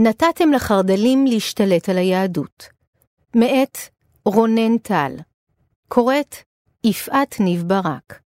נתתם 0.00 0.52
לחרד"לים 0.54 1.26
להשתלט 1.26 1.88
על 1.88 1.98
היהדות. 1.98 2.68
מאת 3.36 3.78
רונן 4.24 4.78
טל. 4.78 5.12
קוראת 5.88 6.34
יפעת 6.84 7.40
ניב 7.40 7.62
ברק. 7.62 8.22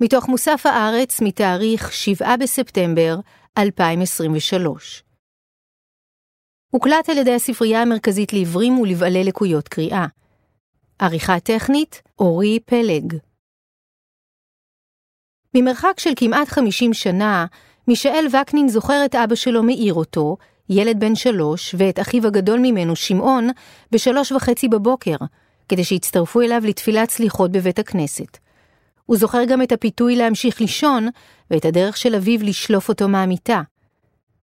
מתוך 0.00 0.28
מוסף 0.28 0.62
הארץ 0.66 1.20
מתאריך 1.20 1.92
7 1.92 2.36
בספטמבר 2.36 3.16
2023. 3.58 5.04
הוקלט 6.70 7.08
על 7.08 7.18
ידי 7.18 7.34
הספרייה 7.34 7.82
המרכזית 7.82 8.32
לעיוורים 8.32 8.78
ולבעלי 8.78 9.24
לקויות 9.24 9.68
קריאה. 9.68 10.06
עריכה 10.98 11.40
טכנית, 11.40 12.02
אורי 12.18 12.60
פלג. 12.60 13.16
ממרחק 15.54 16.00
של 16.00 16.10
כמעט 16.16 16.48
50 16.48 16.94
שנה, 16.94 17.46
מישאל 17.88 18.26
וקנין 18.26 18.68
זוכר 18.68 19.02
את 19.04 19.14
אבא 19.14 19.34
שלו 19.34 19.62
מעיר 19.62 19.94
אותו, 19.94 20.36
ילד 20.68 21.00
בן 21.00 21.14
שלוש, 21.14 21.74
ואת 21.78 22.00
אחיו 22.00 22.26
הגדול 22.26 22.58
ממנו, 22.58 22.96
שמעון, 22.96 23.48
בשלוש 23.92 24.32
וחצי 24.32 24.68
בבוקר, 24.68 25.16
כדי 25.68 25.84
שיצטרפו 25.84 26.40
אליו 26.40 26.62
לתפילת 26.64 27.10
סליחות 27.10 27.52
בבית 27.52 27.78
הכנסת. 27.78 28.38
הוא 29.06 29.16
זוכר 29.16 29.44
גם 29.44 29.62
את 29.62 29.72
הפיתוי 29.72 30.16
להמשיך 30.16 30.60
לישון, 30.60 31.08
ואת 31.50 31.64
הדרך 31.64 31.96
של 31.96 32.14
אביו 32.14 32.42
לשלוף 32.42 32.88
אותו 32.88 33.08
מהמיטה. 33.08 33.62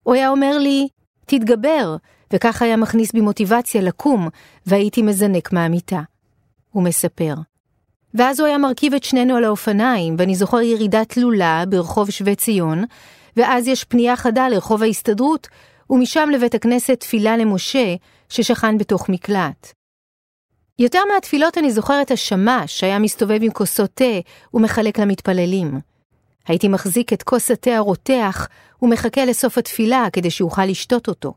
הוא 0.03 0.13
היה 0.15 0.29
אומר 0.29 0.57
לי, 0.57 0.87
תתגבר, 1.25 1.95
וכך 2.33 2.61
היה 2.61 2.77
מכניס 2.77 3.11
בי 3.11 3.21
מוטיבציה 3.21 3.81
לקום, 3.81 4.27
והייתי 4.65 5.01
מזנק 5.01 5.53
מהמיטה. 5.53 6.01
הוא 6.71 6.83
מספר. 6.83 7.33
ואז 8.13 8.39
הוא 8.39 8.47
היה 8.47 8.57
מרכיב 8.57 8.93
את 8.93 9.03
שנינו 9.03 9.35
על 9.35 9.43
האופניים, 9.43 10.15
ואני 10.17 10.35
זוכר 10.35 10.61
ירידה 10.61 11.05
תלולה 11.05 11.63
ברחוב 11.69 12.09
שבי 12.09 12.35
ציון, 12.35 12.83
ואז 13.37 13.67
יש 13.67 13.83
פנייה 13.83 14.15
חדה 14.15 14.49
לרחוב 14.49 14.83
ההסתדרות, 14.83 15.47
ומשם 15.89 16.29
לבית 16.33 16.55
הכנסת 16.55 16.99
תפילה 16.99 17.37
למשה, 17.37 17.95
ששכן 18.29 18.77
בתוך 18.77 19.09
מקלט. 19.09 19.73
יותר 20.79 20.99
מהתפילות 21.13 21.57
אני 21.57 21.71
זוכרת 21.71 22.11
השמש 22.11 22.79
שהיה 22.79 22.99
מסתובב 22.99 23.39
עם 23.41 23.51
כוסות 23.51 23.89
תה 23.93 24.19
ומחלק 24.53 24.99
למתפללים. 24.99 25.79
הייתי 26.47 26.67
מחזיק 26.67 27.13
את 27.13 27.23
כוס 27.23 27.51
התה 27.51 27.75
הרותח 27.75 28.47
ומחכה 28.81 29.25
לסוף 29.25 29.57
התפילה 29.57 30.07
כדי 30.13 30.29
שאוכל 30.29 30.65
לשתות 30.65 31.07
אותו. 31.07 31.33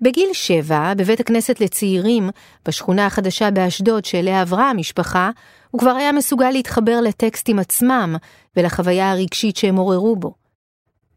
בגיל 0.00 0.28
שבע, 0.32 0.94
בבית 0.94 1.20
הכנסת 1.20 1.60
לצעירים, 1.60 2.30
בשכונה 2.68 3.06
החדשה 3.06 3.50
באשדוד 3.50 4.04
שאליה 4.04 4.40
עברה 4.40 4.70
המשפחה, 4.70 5.30
הוא 5.70 5.78
כבר 5.78 5.90
היה 5.90 6.12
מסוגל 6.12 6.50
להתחבר 6.50 7.00
לטקסטים 7.00 7.58
עצמם 7.58 8.16
ולחוויה 8.56 9.10
הרגשית 9.10 9.56
שהם 9.56 9.76
עוררו 9.76 10.16
בו. 10.16 10.41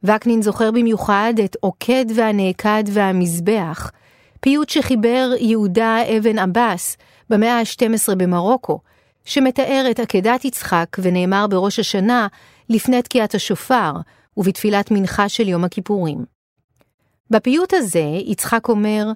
וקנין 0.05 0.41
זוכר 0.41 0.71
במיוחד 0.71 1.33
את 1.45 1.57
עוקד 1.59 2.05
והנעקד 2.15 2.83
והמזבח, 2.87 3.91
פיוט 4.39 4.69
שחיבר 4.69 5.31
יהודה 5.39 5.97
אבן 6.17 6.39
עבאס 6.39 6.97
במאה 7.29 7.59
ה-12 7.59 8.15
במרוקו, 8.15 8.79
שמתאר 9.25 9.87
את 9.91 9.99
עקדת 9.99 10.45
יצחק 10.45 10.87
ונאמר 10.99 11.47
בראש 11.47 11.79
השנה 11.79 12.27
לפני 12.69 13.01
תקיעת 13.01 13.35
השופר 13.35 13.91
ובתפילת 14.37 14.91
מנחה 14.91 15.29
של 15.29 15.47
יום 15.47 15.63
הכיפורים. 15.63 16.25
בפיוט 17.29 17.73
הזה 17.73 18.05
יצחק 18.25 18.69
אומר, 18.69 19.11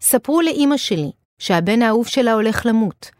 ספרו 0.00 0.40
לאימא 0.40 0.76
שלי 0.76 1.10
שהבן 1.38 1.82
האהוב 1.82 2.06
שלה 2.06 2.32
הולך 2.32 2.66
למות. 2.66 3.10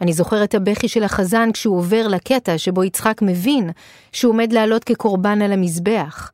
אני 0.00 0.12
זוכר 0.12 0.44
את 0.44 0.54
הבכי 0.54 0.88
של 0.88 1.04
החזן 1.04 1.52
כשהוא 1.52 1.78
עובר 1.78 2.08
לקטע 2.08 2.58
שבו 2.58 2.84
יצחק 2.84 3.22
מבין 3.22 3.70
שהוא 4.12 4.32
עומד 4.32 4.52
לעלות 4.52 4.84
כקורבן 4.84 5.42
על 5.42 5.52
המזבח. 5.52 6.33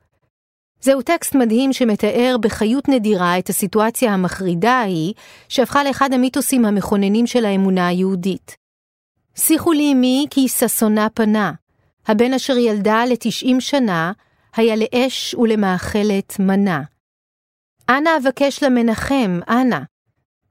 זהו 0.80 1.02
טקסט 1.02 1.34
מדהים 1.34 1.72
שמתאר 1.72 2.36
בחיות 2.40 2.88
נדירה 2.88 3.38
את 3.38 3.48
הסיטואציה 3.48 4.14
המחרידה 4.14 4.72
ההיא, 4.72 5.14
שהפכה 5.48 5.84
לאחד 5.84 6.12
המיתוסים 6.12 6.64
המכוננים 6.64 7.26
של 7.26 7.44
האמונה 7.44 7.88
היהודית. 7.88 8.56
שיחו 9.34 9.72
לי 9.72 9.92
אמי 9.92 10.26
כי 10.30 10.48
ששונה 10.48 11.08
פנה, 11.14 11.52
הבן 12.06 12.34
אשר 12.34 12.56
ילדה 12.56 13.04
לתשעים 13.04 13.60
שנה, 13.60 14.12
היה 14.56 14.76
לאש 14.76 15.34
ולמאכלת 15.34 16.36
מנה. 16.38 16.82
אנא 17.88 18.10
אבקש 18.22 18.62
למנחם, 18.62 19.40
אנא. 19.48 19.78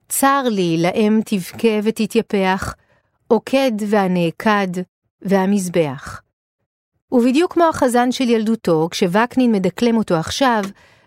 צר 0.10 0.44
לי, 0.52 0.78
לאם 0.82 1.20
תבכה 1.26 1.80
ותתייפח, 1.84 2.76
עוקד 3.28 3.72
והנעקד 3.88 4.82
והמזבח. 5.22 6.22
ובדיוק 7.12 7.54
כמו 7.54 7.64
החזן 7.70 8.12
של 8.12 8.30
ילדותו, 8.30 8.88
כשווקנין 8.92 9.52
מדקלם 9.52 9.98
אותו 9.98 10.16
עכשיו, 10.16 10.64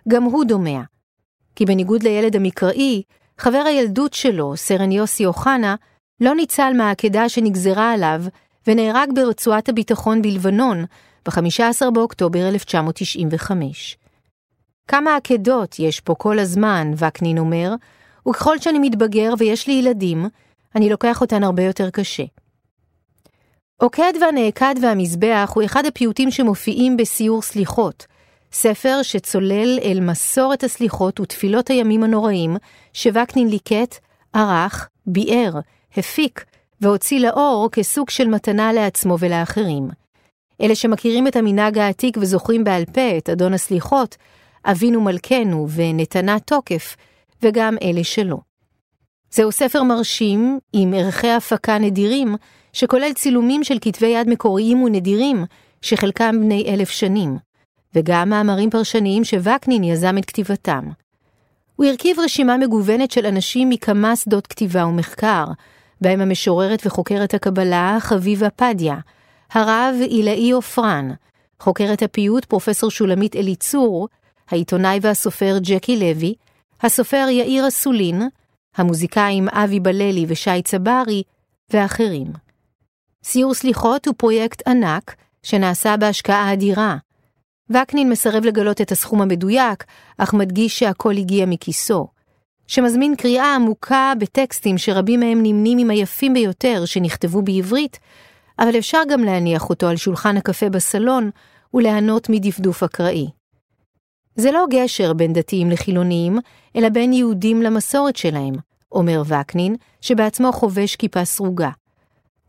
גם 0.08 0.22
הוא 0.22 0.44
דומע. 0.44 0.80
כי 1.56 1.66
בניגוד 1.66 2.02
לילד 2.02 2.36
המקראי, 2.36 3.02
חבר 3.38 3.62
הילדות 3.66 4.14
שלו, 4.14 4.56
סרן 4.56 4.92
יוסי 4.92 5.26
אוחנה, 5.26 5.74
לא 6.20 6.34
ניצל 6.34 6.72
מהעקדה 6.76 7.28
שנגזרה 7.28 7.92
עליו, 7.92 8.22
ונהרג 8.66 9.08
ברצועת 9.14 9.68
הביטחון 9.68 10.22
בלבנון, 10.22 10.84
ב-15 11.26 11.90
באוקטובר 11.94 12.48
1995. 12.48 13.96
כמה 14.88 15.16
עקדות 15.16 15.78
יש 15.78 16.00
פה 16.00 16.14
כל 16.14 16.38
הזמן, 16.38 16.90
וקנין 16.96 17.38
אומר, 17.38 17.74
וככל 18.28 18.58
שאני 18.58 18.78
מתבגר 18.78 19.34
ויש 19.38 19.66
לי 19.66 19.72
ילדים, 19.72 20.28
אני 20.74 20.90
לוקח 20.90 21.20
אותן 21.20 21.44
הרבה 21.44 21.62
יותר 21.62 21.90
קשה. 21.90 22.24
עוקד 23.82 24.12
והנעקד 24.20 24.74
והמזבח 24.82 25.52
הוא 25.54 25.64
אחד 25.64 25.86
הפיוטים 25.86 26.30
שמופיעים 26.30 26.96
בסיור 26.96 27.42
סליחות, 27.42 28.06
ספר 28.52 29.02
שצולל 29.02 29.78
אל 29.82 30.00
מסורת 30.00 30.64
הסליחות 30.64 31.20
ותפילות 31.20 31.68
הימים 31.68 32.02
הנוראים, 32.02 32.56
שווקנין 32.92 33.48
ליקט, 33.48 33.98
ערך, 34.32 34.88
ביער, 35.06 35.60
הפיק 35.96 36.44
והוציא 36.80 37.20
לאור 37.20 37.68
כסוג 37.72 38.10
של 38.10 38.28
מתנה 38.28 38.72
לעצמו 38.72 39.16
ולאחרים. 39.18 39.88
אלה 40.60 40.74
שמכירים 40.74 41.26
את 41.26 41.36
המנהג 41.36 41.78
העתיק 41.78 42.16
וזוכרים 42.20 42.64
בעל 42.64 42.84
פה 42.84 43.18
את 43.18 43.28
אדון 43.28 43.54
הסליחות, 43.54 44.16
אבינו 44.64 45.00
מלכנו 45.00 45.66
ונתנה 45.70 46.40
תוקף, 46.40 46.96
וגם 47.42 47.76
אלה 47.82 48.04
שלא. 48.04 48.38
זהו 49.30 49.52
ספר 49.52 49.82
מרשים, 49.82 50.58
עם 50.72 50.94
ערכי 50.94 51.30
הפקה 51.30 51.78
נדירים, 51.78 52.36
שכולל 52.72 53.12
צילומים 53.12 53.64
של 53.64 53.78
כתבי 53.80 54.06
יד 54.06 54.28
מקוריים 54.28 54.82
ונדירים, 54.82 55.44
שחלקם 55.82 56.36
בני 56.40 56.64
אלף 56.68 56.90
שנים, 56.90 57.36
וגם 57.94 58.28
מאמרים 58.28 58.70
פרשניים 58.70 59.24
שווקנין 59.24 59.84
יזם 59.84 60.18
את 60.18 60.24
כתיבתם. 60.24 60.88
הוא 61.76 61.86
הרכיב 61.86 62.18
רשימה 62.20 62.56
מגוונת 62.56 63.10
של 63.10 63.26
אנשים 63.26 63.68
מכמה 63.68 64.16
שדות 64.16 64.46
כתיבה 64.46 64.86
ומחקר, 64.86 65.44
בהם 66.00 66.20
המשוררת 66.20 66.82
וחוקרת 66.86 67.34
הקבלה 67.34 67.96
חביבה 68.00 68.50
פדיה, 68.50 68.96
הרב 69.52 69.94
עילאי 70.00 70.50
עופרן, 70.50 71.10
חוקרת 71.60 72.02
הפיוט 72.02 72.44
פרופסור 72.44 72.90
שולמית 72.90 73.36
אליצור, 73.36 74.08
העיתונאי 74.50 74.98
והסופר 75.02 75.56
ג'קי 75.62 75.96
לוי, 75.96 76.34
הסופר 76.82 77.26
יאיר 77.30 77.68
אסולין, 77.68 78.22
המוזיקאים 78.76 79.48
אבי 79.48 79.80
בללי 79.80 80.24
ושי 80.28 80.62
צברי, 80.62 81.22
ואחרים. 81.70 82.51
סיור 83.24 83.54
סליחות 83.54 84.06
הוא 84.06 84.14
פרויקט 84.18 84.68
ענק 84.68 85.14
שנעשה 85.42 85.96
בהשקעה 85.96 86.52
אדירה. 86.52 86.96
וקנין 87.70 88.10
מסרב 88.10 88.44
לגלות 88.44 88.80
את 88.80 88.92
הסכום 88.92 89.22
המדויק, 89.22 89.84
אך 90.18 90.34
מדגיש 90.34 90.78
שהכל 90.78 91.16
הגיע 91.16 91.46
מכיסו. 91.46 92.08
שמזמין 92.66 93.16
קריאה 93.16 93.54
עמוקה 93.54 94.12
בטקסטים 94.18 94.78
שרבים 94.78 95.20
מהם 95.20 95.38
נמנים 95.42 95.78
עם 95.78 95.90
היפים 95.90 96.34
ביותר 96.34 96.84
שנכתבו 96.84 97.42
בעברית, 97.42 97.98
אבל 98.58 98.78
אפשר 98.78 99.00
גם 99.10 99.20
להניח 99.24 99.70
אותו 99.70 99.88
על 99.88 99.96
שולחן 99.96 100.36
הקפה 100.36 100.68
בסלון 100.68 101.30
וליהנות 101.74 102.28
מדפדוף 102.28 102.82
אקראי. 102.82 103.28
זה 104.36 104.52
לא 104.52 104.66
גשר 104.70 105.12
בין 105.12 105.32
דתיים 105.32 105.70
לחילוניים, 105.70 106.38
אלא 106.76 106.88
בין 106.88 107.12
יהודים 107.12 107.62
למסורת 107.62 108.16
שלהם, 108.16 108.54
אומר 108.92 109.22
וקנין, 109.26 109.76
שבעצמו 110.00 110.52
חובש 110.52 110.96
כיפה 110.96 111.24
סרוגה. 111.24 111.70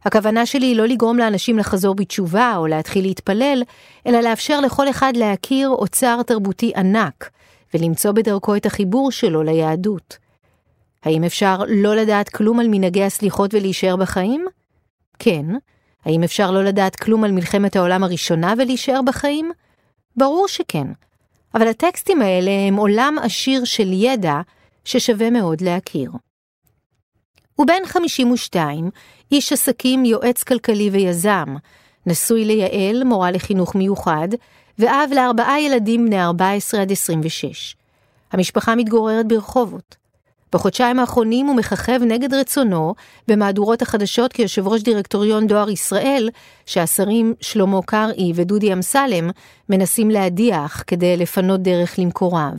הכוונה 0.06 0.46
שלי 0.46 0.66
היא 0.66 0.76
לא 0.76 0.86
לגרום 0.86 1.18
לאנשים 1.18 1.58
לחזור 1.58 1.96
בתשובה 1.96 2.54
או 2.58 2.68
להתחיל 2.68 3.06
להתפלל, 3.06 3.64
אלא 4.08 4.20
לאפשר 4.20 4.62
לכל 4.62 4.90
אחד 4.90 5.14
להכיר 5.16 5.70
אוצר 5.70 6.22
תרבותי 6.24 6.72
ענק, 6.76 7.30
ולמצוא 7.74 8.12
בדרכו 8.12 8.56
את 8.56 8.66
החיבור 8.66 9.12
שלו 9.12 9.44
ליהדות. 9.44 10.18
האם 11.04 11.24
אפשר 11.24 11.58
לא 11.68 11.96
לדעת 11.96 12.30
כלום 12.30 12.60
על 12.60 12.68
מנהגי 12.68 13.04
הסליחות 13.04 13.54
ולהישאר 13.54 13.96
בחיים? 13.96 14.46
כן. 15.20 15.46
האם 16.06 16.24
אפשר 16.24 16.52
לא 16.52 16.64
לדעת 16.64 16.96
כלום 16.96 17.24
על 17.24 17.32
מלחמת 17.32 17.76
העולם 17.76 18.04
הראשונה 18.04 18.54
ולהישאר 18.58 19.02
בחיים? 19.06 19.52
ברור 20.18 20.48
שכן. 20.48 20.88
אבל 21.56 21.68
הטקסטים 21.68 22.22
האלה 22.22 22.52
הם 22.68 22.76
עולם 22.76 23.16
עשיר 23.24 23.64
של 23.64 23.94
ידע 23.94 24.42
ששווה 24.86 25.30
מאוד 25.30 25.62
להכיר. 25.62 26.12
הוא 27.56 27.68
בן 27.68 27.86
52, 27.86 28.90
איש 29.32 29.54
עסקים, 29.54 30.06
יועץ 30.06 30.44
כלכלי 30.44 30.90
ויזם, 30.90 31.56
נשוי 32.06 32.46
ליעל, 32.46 33.04
מורה 33.04 33.32
לחינוך 33.32 33.76
מיוחד, 33.76 34.28
ואב 34.80 35.10
לארבעה 35.16 35.62
ילדים 35.62 36.06
בני 36.06 36.24
14 36.24 36.82
עד 36.82 36.92
26. 36.92 37.76
המשפחה 38.32 38.76
מתגוררת 38.76 39.28
ברחובות. 39.28 39.96
בחודשיים 40.54 41.00
האחרונים 41.00 41.46
הוא 41.46 41.56
מככב 41.56 42.00
נגד 42.04 42.34
רצונו 42.34 42.96
במהדורות 43.28 43.82
החדשות 43.82 44.34
כיושב 44.34 44.68
ראש 44.68 44.82
דירקטוריון 44.82 45.48
דואר 45.48 45.70
ישראל, 45.70 46.30
שהשרים 46.66 47.34
שלמה 47.42 47.82
קרעי 47.82 48.32
ודודי 48.36 48.74
אמסלם 48.74 49.30
מנסים 49.70 50.10
להדיח 50.10 50.84
כדי 50.88 51.18
לפנות 51.18 51.62
דרך 51.62 52.00
למקוריו. 52.00 52.54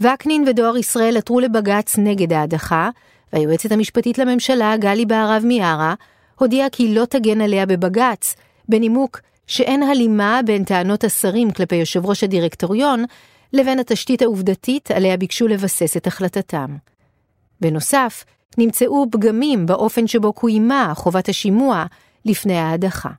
וקנין 0.00 0.44
ודואר 0.48 0.76
ישראל 0.76 1.16
עתרו 1.16 1.40
לבג"ץ 1.40 1.98
נגד 1.98 2.32
ההדחה, 2.32 2.90
והיועצת 3.32 3.72
המשפטית 3.72 4.18
לממשלה, 4.18 4.76
גלי 4.76 5.06
בהרב 5.06 5.42
מיארה, 5.44 5.94
הודיעה 6.38 6.70
כי 6.70 6.94
לא 6.94 7.04
תגן 7.04 7.40
עליה 7.40 7.66
בבג"ץ, 7.66 8.34
בנימוק 8.68 9.20
שאין 9.46 9.82
הלימה 9.82 10.40
בין 10.46 10.64
טענות 10.64 11.04
השרים 11.04 11.50
כלפי 11.50 11.76
יושב 11.76 12.06
ראש 12.06 12.24
הדירקטוריון 12.24 13.04
לבין 13.52 13.78
התשתית 13.78 14.22
העובדתית 14.22 14.90
עליה 14.90 15.16
ביקשו 15.16 15.48
לבסס 15.48 15.96
את 15.96 16.06
החלטתם. 16.06 16.76
בנוסף, 17.60 18.24
נמצאו 18.58 19.06
פגמים 19.10 19.66
באופן 19.66 20.06
שבו 20.06 20.32
קוימה 20.32 20.92
חובת 20.96 21.28
השימוע 21.28 21.84
לפני 22.24 22.58
ההדחה. 22.58 23.10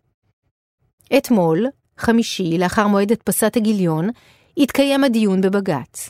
אתמול, 1.18 1.68
חמישי, 1.98 2.57
לאחר 2.57 2.88
מועד 2.88 3.12
הדפסת 3.12 3.57
הגיליון, 3.57 4.09
התקיים 4.57 5.04
הדיון 5.04 5.42
בבג"ץ. 5.42 6.09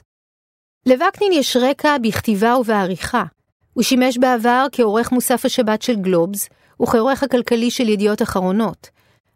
לווקנין 0.86 1.32
יש 1.34 1.58
רקע 1.58 1.98
בכתיבה 1.98 2.58
ובעריכה. 2.58 3.24
הוא 3.74 3.84
שימש 3.84 4.18
בעבר 4.18 4.66
כעורך 4.72 5.12
מוסף 5.12 5.46
השבת 5.46 5.82
של 5.82 5.96
גלובס, 5.96 6.50
וכעורך 6.82 7.24
הכלכלי 7.24 7.72
של 7.72 7.90
ידיעות 7.90 8.22
אחרונות, 8.22 8.90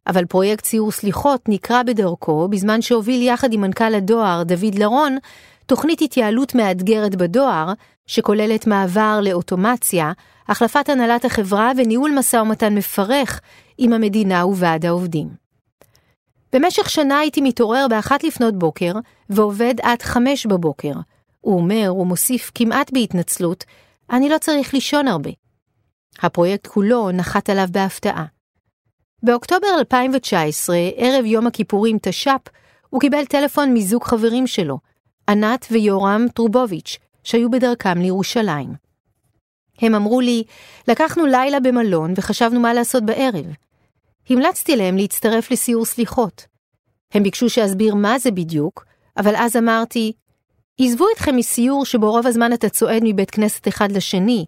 אבל 0.07 0.25
פרויקט 0.25 0.63
ציור 0.63 0.91
סליחות 0.91 1.41
נקרא 1.49 1.83
בדרכו 1.83 2.47
בזמן 2.47 2.81
שהוביל 2.81 3.21
יחד 3.21 3.53
עם 3.53 3.61
מנכ"ל 3.61 3.95
הדואר, 3.95 4.43
דוד 4.43 4.75
לרון, 4.75 5.17
תוכנית 5.65 6.01
התייעלות 6.01 6.55
מאתגרת 6.55 7.15
בדואר, 7.15 7.73
שכוללת 8.07 8.67
מעבר 8.67 9.19
לאוטומציה, 9.23 10.11
החלפת 10.47 10.89
הנהלת 10.89 11.25
החברה 11.25 11.71
וניהול 11.77 12.11
משא 12.17 12.37
ומתן 12.37 12.75
מפרך 12.75 13.41
עם 13.77 13.93
המדינה 13.93 14.45
וועד 14.45 14.85
העובדים. 14.85 15.27
במשך 16.53 16.89
שנה 16.89 17.19
הייתי 17.19 17.41
מתעורר 17.41 17.85
באחת 17.89 18.23
לפנות 18.23 18.59
בוקר 18.59 18.93
ועובד 19.29 19.73
עד 19.81 20.01
חמש 20.01 20.45
בבוקר. 20.45 20.93
הוא 21.41 21.55
אומר, 21.55 21.87
הוא 21.87 22.07
מוסיף 22.07 22.51
כמעט 22.55 22.91
בהתנצלות, 22.93 23.65
אני 24.11 24.29
לא 24.29 24.37
צריך 24.37 24.73
לישון 24.73 25.07
הרבה. 25.07 25.31
הפרויקט 26.19 26.67
כולו 26.67 27.11
נחת 27.11 27.49
עליו 27.49 27.67
בהפתעה. 27.71 28.25
באוקטובר 29.23 29.67
2019, 29.79 30.77
ערב 30.95 31.25
יום 31.25 31.47
הכיפורים 31.47 31.97
תש"פ, 32.01 32.41
הוא 32.89 33.01
קיבל 33.01 33.25
טלפון 33.25 33.73
מזוג 33.73 34.03
חברים 34.03 34.47
שלו, 34.47 34.79
ענת 35.29 35.65
ויורם 35.71 36.25
טרובוביץ', 36.33 36.97
שהיו 37.23 37.51
בדרכם 37.51 37.97
לירושלים. 37.97 38.69
הם 39.81 39.95
אמרו 39.95 40.21
לי, 40.21 40.43
לקחנו 40.87 41.25
לילה 41.25 41.59
במלון 41.59 42.13
וחשבנו 42.17 42.59
מה 42.59 42.73
לעשות 42.73 43.05
בערב. 43.05 43.45
המלצתי 44.29 44.75
להם 44.75 44.97
להצטרף 44.97 45.51
לסיור 45.51 45.85
סליחות. 45.85 46.45
הם 47.11 47.23
ביקשו 47.23 47.49
שאסביר 47.49 47.95
מה 47.95 48.19
זה 48.19 48.31
בדיוק, 48.31 48.85
אבל 49.17 49.35
אז 49.35 49.55
אמרתי, 49.55 50.13
עזבו 50.79 51.05
אתכם 51.15 51.35
מסיור 51.35 51.85
שבו 51.85 52.11
רוב 52.11 52.27
הזמן 52.27 52.53
אתה 52.53 52.69
צועד 52.69 53.01
מבית 53.05 53.31
כנסת 53.31 53.67
אחד 53.67 53.91
לשני, 53.91 54.45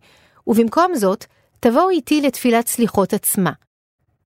ובמקום 0.47 0.95
זאת, 0.95 1.25
תבואו 1.59 1.89
איתי 1.89 2.21
לתפילת 2.21 2.67
סליחות 2.67 3.13
עצמה. 3.13 3.51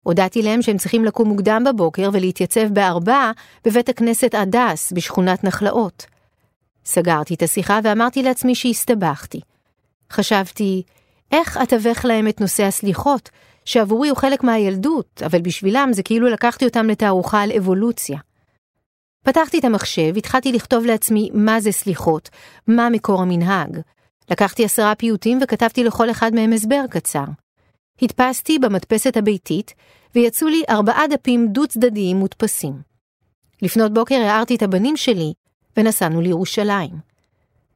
הודעתי 0.04 0.42
להם 0.42 0.62
שהם 0.62 0.78
צריכים 0.78 1.06
לקום 1.06 1.28
מוקדם 1.28 1.64
בבוקר 1.66 2.10
ולהתייצב 2.14 2.68
בארבע 2.68 3.32
בבית 3.66 3.90
הכנסת 3.90 4.36
הדס 4.36 4.94
בשכונת 4.96 5.44
נחלאות. 5.44 6.06
סגרתי 6.86 7.34
את 7.34 7.42
השיחה 7.42 7.80
ואמרתי 7.84 8.24
לעצמי 8.24 8.56
שהסתבכתי. 8.56 9.40
חשבתי, 10.12 10.84
איך 11.32 11.58
אתווך 11.64 12.06
להם 12.06 12.28
את 12.28 12.42
נושא 12.42 12.64
הסליחות, 12.64 13.30
שעבורי 13.66 14.10
הוא 14.10 14.18
חלק 14.18 14.44
מהילדות, 14.44 15.22
אבל 15.26 15.42
בשבילם 15.42 15.90
זה 15.94 16.04
כאילו 16.04 16.30
לקחתי 16.30 16.66
אותם 16.66 16.88
לתערוכה 16.88 17.42
על 17.42 17.52
אבולוציה. 17.52 18.18
פתחתי 19.24 19.60
את 19.60 19.66
המחשב, 19.66 20.18
התחלתי 20.18 20.52
לכתוב 20.52 20.86
לעצמי 20.86 21.30
מה 21.34 21.60
זה 21.60 21.72
סליחות, 21.72 22.30
מה 22.68 22.90
מקור 22.90 23.22
המנהג. 23.22 23.80
לקחתי 24.32 24.66
עשרה 24.66 24.96
פיוטים 24.96 25.40
וכתבתי 25.42 25.84
לכל 25.84 26.12
אחד 26.12 26.34
מהם 26.34 26.54
הסבר 26.54 26.86
קצר. 26.90 27.26
הדפסתי 28.02 28.60
במדפסת 28.60 29.18
הביתית, 29.18 29.74
ויצאו 30.16 30.48
לי 30.48 30.64
ארבעה 30.70 31.08
דפים 31.08 31.48
דו-צדדיים 31.48 32.18
מודפסים. 32.18 32.74
לפנות 33.62 33.94
בוקר 33.94 34.16
הערתי 34.16 34.56
את 34.56 34.62
הבנים 34.62 34.98
שלי, 34.98 35.34
ונסענו 35.78 36.22
לירושלים. 36.22 36.92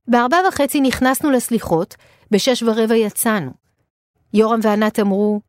בארבע 0.07 0.37
וחצי 0.47 0.81
נכנסנו 0.81 1.31
לסליחות, 1.31 1.95
בשש 2.31 2.63
ורבע 2.63 2.95
יצאנו. 2.95 3.51
יורם 4.33 4.59
וענת 4.63 4.99
אמרו, 4.99 5.41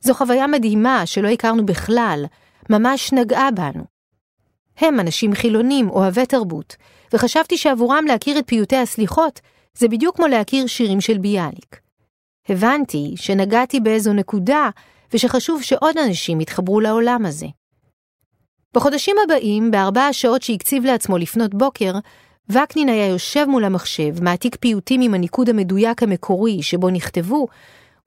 זו 0.00 0.14
חוויה 0.14 0.46
מדהימה 0.46 1.06
שלא 1.06 1.28
הכרנו 1.28 1.66
בכלל, 1.66 2.24
ממש 2.70 3.12
נגעה 3.12 3.50
בנו. 3.50 3.97
הם 4.80 5.00
אנשים 5.00 5.34
חילונים, 5.34 5.90
אוהבי 5.90 6.26
תרבות, 6.26 6.76
וחשבתי 7.12 7.58
שעבורם 7.58 8.04
להכיר 8.06 8.38
את 8.38 8.44
פיוטי 8.46 8.76
הסליחות, 8.76 9.40
זה 9.74 9.88
בדיוק 9.88 10.16
כמו 10.16 10.26
להכיר 10.26 10.66
שירים 10.66 11.00
של 11.00 11.18
ביאליק. 11.18 11.80
הבנתי 12.48 13.12
שנגעתי 13.16 13.80
באיזו 13.80 14.12
נקודה, 14.12 14.70
ושחשוב 15.14 15.62
שעוד 15.62 15.98
אנשים 15.98 16.40
יתחברו 16.40 16.80
לעולם 16.80 17.26
הזה. 17.26 17.46
בחודשים 18.74 19.16
הבאים, 19.24 19.70
בארבע 19.70 20.02
השעות 20.02 20.42
שהקציב 20.42 20.84
לעצמו 20.84 21.18
לפנות 21.18 21.54
בוקר, 21.54 21.92
וקנין 22.48 22.88
היה 22.88 23.06
יושב 23.06 23.44
מול 23.48 23.64
המחשב, 23.64 24.22
מעתיק 24.22 24.56
פיוטים 24.56 25.00
עם 25.00 25.14
הניקוד 25.14 25.48
המדויק 25.48 26.02
המקורי 26.02 26.62
שבו 26.62 26.90
נכתבו, 26.90 27.46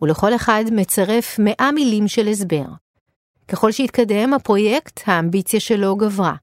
ולכל 0.01 0.35
אחד 0.35 0.63
מצרף 0.71 1.39
מאה 1.39 1.71
מילים 1.71 2.07
של 2.07 2.27
הסבר. 2.27 2.65
ככל 3.47 3.71
שהתקדם 3.71 4.33
הפרויקט, 4.33 5.01
האמביציה 5.06 5.59
שלו 5.59 5.95
גברה. 5.95 6.35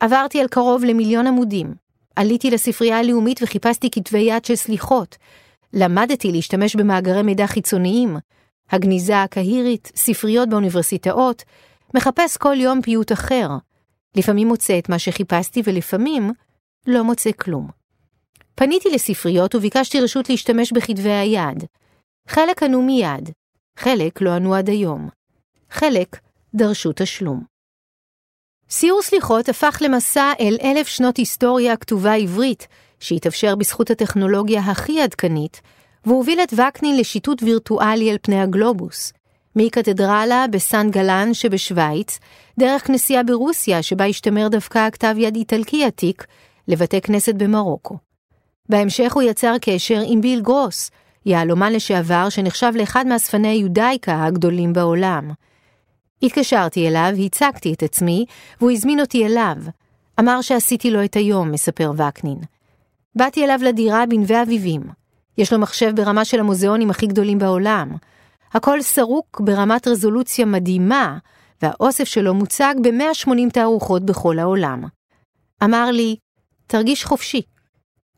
עברתי 0.00 0.40
על 0.40 0.48
קרוב 0.48 0.84
למיליון 0.84 1.26
עמודים. 1.26 1.74
עליתי 2.16 2.50
לספרייה 2.50 2.98
הלאומית 2.98 3.42
וחיפשתי 3.42 3.90
כתבי 3.90 4.18
יד 4.18 4.44
של 4.44 4.56
סליחות, 4.56 5.16
למדתי 5.72 6.32
להשתמש 6.32 6.76
במאגרי 6.76 7.22
מידע 7.22 7.46
חיצוניים, 7.46 8.16
הגניזה 8.70 9.22
הקהירית, 9.22 9.92
ספריות 9.96 10.48
באוניברסיטאות, 10.48 11.42
מחפש 11.94 12.36
כל 12.36 12.56
יום 12.60 12.82
פיוט 12.82 13.12
אחר. 13.12 13.48
לפעמים 14.16 14.48
מוצא 14.48 14.78
את 14.78 14.88
מה 14.88 14.98
שחיפשתי 14.98 15.62
ולפעמים 15.64 16.32
לא 16.86 17.04
מוצא 17.04 17.30
כלום. 17.32 17.68
פניתי 18.54 18.88
לספריות 18.90 19.54
וביקשתי 19.54 20.00
רשות 20.00 20.30
להשתמש 20.30 20.72
בכתבי 20.72 21.12
היד. 21.12 21.64
חלק 22.28 22.62
ענו 22.62 22.82
מיד, 22.82 23.30
חלק 23.78 24.20
לא 24.20 24.30
ענו 24.30 24.54
עד 24.54 24.68
היום. 24.68 25.08
חלק 25.70 26.16
דרשו 26.54 26.92
תשלום. 26.96 27.55
סיור 28.70 29.02
סליחות 29.02 29.48
הפך 29.48 29.78
למסע 29.80 30.32
אל 30.40 30.56
אלף 30.62 30.86
שנות 30.86 31.16
היסטוריה 31.16 31.76
כתובה 31.76 32.14
עברית, 32.14 32.68
שהתאפשר 33.00 33.54
בזכות 33.54 33.90
הטכנולוגיה 33.90 34.60
הכי 34.60 35.00
עדכנית, 35.00 35.60
והוביל 36.06 36.40
את 36.40 36.52
וקנין 36.52 36.96
לשיטוט 36.96 37.42
וירטואלי 37.42 38.10
על 38.10 38.16
פני 38.22 38.40
הגלובוס, 38.40 39.12
מקתדרלה 39.56 40.44
בסן 40.50 40.90
גלן 40.90 41.34
שבשוויץ, 41.34 42.18
דרך 42.58 42.86
כנסייה 42.86 43.22
ברוסיה 43.22 43.82
שבה 43.82 44.04
השתמר 44.04 44.48
דווקא 44.48 44.90
כתב 44.90 45.14
יד 45.18 45.36
איטלקי 45.36 45.84
עתיק, 45.84 46.26
לבתי 46.68 47.00
כנסת 47.00 47.34
במרוקו. 47.34 47.96
בהמשך 48.68 49.12
הוא 49.14 49.22
יצר 49.22 49.54
קשר 49.60 50.02
עם 50.06 50.20
ביל 50.20 50.40
גרוס, 50.40 50.90
יהלומן 51.26 51.72
לשעבר 51.72 52.28
שנחשב 52.28 52.72
לאחד 52.74 53.06
מאספני 53.06 53.48
היודאיקה 53.48 54.24
הגדולים 54.24 54.72
בעולם. 54.72 55.30
התקשרתי 56.22 56.88
אליו, 56.88 57.12
הצגתי 57.26 57.72
את 57.72 57.82
עצמי, 57.82 58.24
והוא 58.60 58.70
הזמין 58.70 59.00
אותי 59.00 59.26
אליו. 59.26 59.56
אמר 60.20 60.40
שעשיתי 60.40 60.90
לו 60.90 61.04
את 61.04 61.16
היום, 61.16 61.52
מספר 61.52 61.92
וקנין. 61.96 62.38
באתי 63.14 63.44
אליו 63.44 63.58
לדירה 63.62 64.06
בנווה 64.06 64.42
אביבים. 64.42 64.82
יש 65.38 65.52
לו 65.52 65.58
מחשב 65.58 65.92
ברמה 65.96 66.24
של 66.24 66.40
המוזיאונים 66.40 66.90
הכי 66.90 67.06
גדולים 67.06 67.38
בעולם. 67.38 67.96
הכל 68.52 68.82
סרוק 68.82 69.40
ברמת 69.44 69.88
רזולוציה 69.88 70.46
מדהימה, 70.46 71.18
והאוסף 71.62 72.04
שלו 72.04 72.34
מוצג 72.34 72.74
ב-180 72.82 73.50
תערוכות 73.52 74.06
בכל 74.06 74.38
העולם. 74.38 74.84
אמר 75.64 75.90
לי, 75.90 76.16
תרגיש 76.66 77.04
חופשי. 77.04 77.42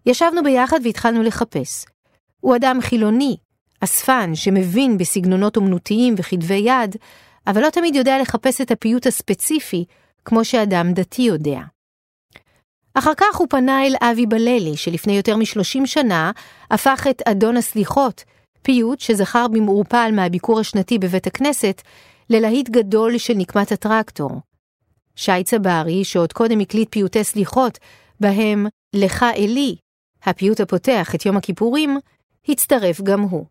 ישבנו 0.07 0.43
ביחד 0.43 0.81
והתחלנו 0.85 1.23
לחפש. 1.23 1.85
הוא 2.41 2.57
אדם 2.57 2.79
חילוני, 2.81 3.37
אספן 3.81 4.35
שמבין 4.35 4.99
בסגנונות 4.99 5.57
אומנותיים 5.57 6.15
וכתבי 6.19 6.55
יד, 6.55 6.97
אבל 7.49 7.63
לא 7.63 7.71
תמיד 7.71 7.95
יודע 7.95 8.19
לחפש 8.23 8.61
את 8.61 8.71
הפיוט 8.71 9.07
הספציפי, 9.07 9.85
כמו 10.25 10.45
שאדם 10.45 10.93
דתי 10.93 11.23
יודע. 11.23 11.61
אחר 12.95 13.15
כך 13.17 13.37
הוא 13.37 13.47
פנה 13.51 13.87
אל 13.87 13.95
אבי 14.01 14.27
בללי, 14.27 14.77
שלפני 14.77 15.17
יותר 15.17 15.37
משלושים 15.37 15.87
שנה 15.87 16.31
הפך 16.71 17.07
את 17.11 17.23
אדון 17.23 17.57
הסליחות, 17.57 18.25
פיוט 18.63 19.01
שזכר 19.01 19.49
במעורפל 19.49 20.11
מהביקור 20.13 20.61
השנתי 20.61 20.99
בבית 20.99 21.27
הכנסת, 21.27 21.83
ללהיט 22.31 22.69
גדול 22.69 23.19
של 23.19 23.35
נקמת 23.35 23.73
הטרקטור. 23.73 24.31
שי 25.17 25.45
צברי, 25.45 26.05
שעוד 26.05 26.33
קודם 26.33 26.61
הקליט 26.61 26.89
פיוטי 26.91 27.25
סליחות, 27.25 27.79
בהם 28.21 28.67
"לך 28.95 29.25
אלי", 29.37 29.77
הפיוט 30.23 30.61
הפותח 30.61 31.15
את 31.15 31.27
יום 31.27 31.37
הכיפורים, 31.37 31.99
הצטרף 32.49 33.01
גם 33.01 33.21
הוא. 33.21 33.47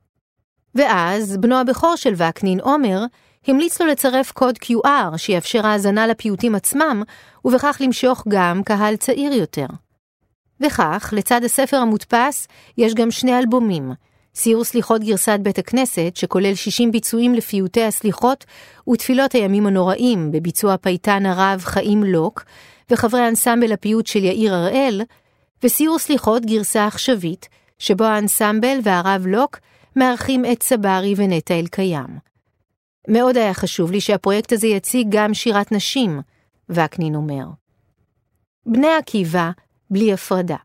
ואז 0.75 1.37
בנו 1.37 1.55
הבכור 1.55 1.95
של 1.95 2.13
וקנין, 2.17 2.59
עומר, 2.59 3.05
המליץ 3.47 3.81
לו 3.81 3.87
לצרף 3.87 4.31
קוד 4.31 4.55
QR 4.63 5.17
שיאפשר 5.17 5.67
האזנה 5.67 6.07
לפיוטים 6.07 6.55
עצמם, 6.55 7.03
ובכך 7.45 7.77
למשוך 7.79 8.23
גם 8.27 8.63
קהל 8.63 8.95
צעיר 8.95 9.33
יותר. 9.33 9.65
וכך, 10.59 11.13
לצד 11.15 11.43
הספר 11.43 11.77
המודפס, 11.77 12.47
יש 12.77 12.93
גם 12.93 13.11
שני 13.11 13.39
אלבומים, 13.39 13.91
סיור 14.35 14.63
סליחות 14.63 15.03
גרסת 15.03 15.39
בית 15.41 15.59
הכנסת, 15.59 16.11
שכולל 16.15 16.55
60 16.55 16.91
ביצועים 16.91 17.33
לפיוטי 17.33 17.83
הסליחות 17.83 18.45
ותפילות 18.89 19.31
הימים 19.31 19.67
הנוראים 19.67 20.31
בביצוע 20.31 20.77
פייטן 20.77 21.25
הרב 21.25 21.61
חיים 21.63 22.03
לוק, 22.03 22.43
וחברי 22.91 23.27
אנסמבל 23.27 23.71
הפיוט 23.71 24.07
של 24.07 24.23
יאיר 24.23 24.53
הראל, 24.53 25.01
וסיור 25.63 25.99
סליחות 25.99 26.45
גרסה 26.45 26.85
עכשווית, 26.85 27.49
שבו 27.79 28.03
האנסמבל 28.03 28.79
והרב 28.83 29.27
לוק 29.27 29.57
מארחים 29.95 30.45
את 30.45 30.59
צברי 30.59 31.13
ונטע 31.17 31.59
אלקיים. 31.59 32.27
מאוד 33.07 33.37
היה 33.37 33.53
חשוב 33.53 33.91
לי 33.91 34.01
שהפרויקט 34.01 34.53
הזה 34.53 34.67
יציג 34.67 35.07
גם 35.09 35.33
שירת 35.33 35.71
נשים, 35.71 36.21
וקנין 36.69 37.15
אומר. 37.15 37.45
בני 38.65 38.93
עקיבא, 38.99 39.51
בלי 39.89 40.13
הפרדה. 40.13 40.55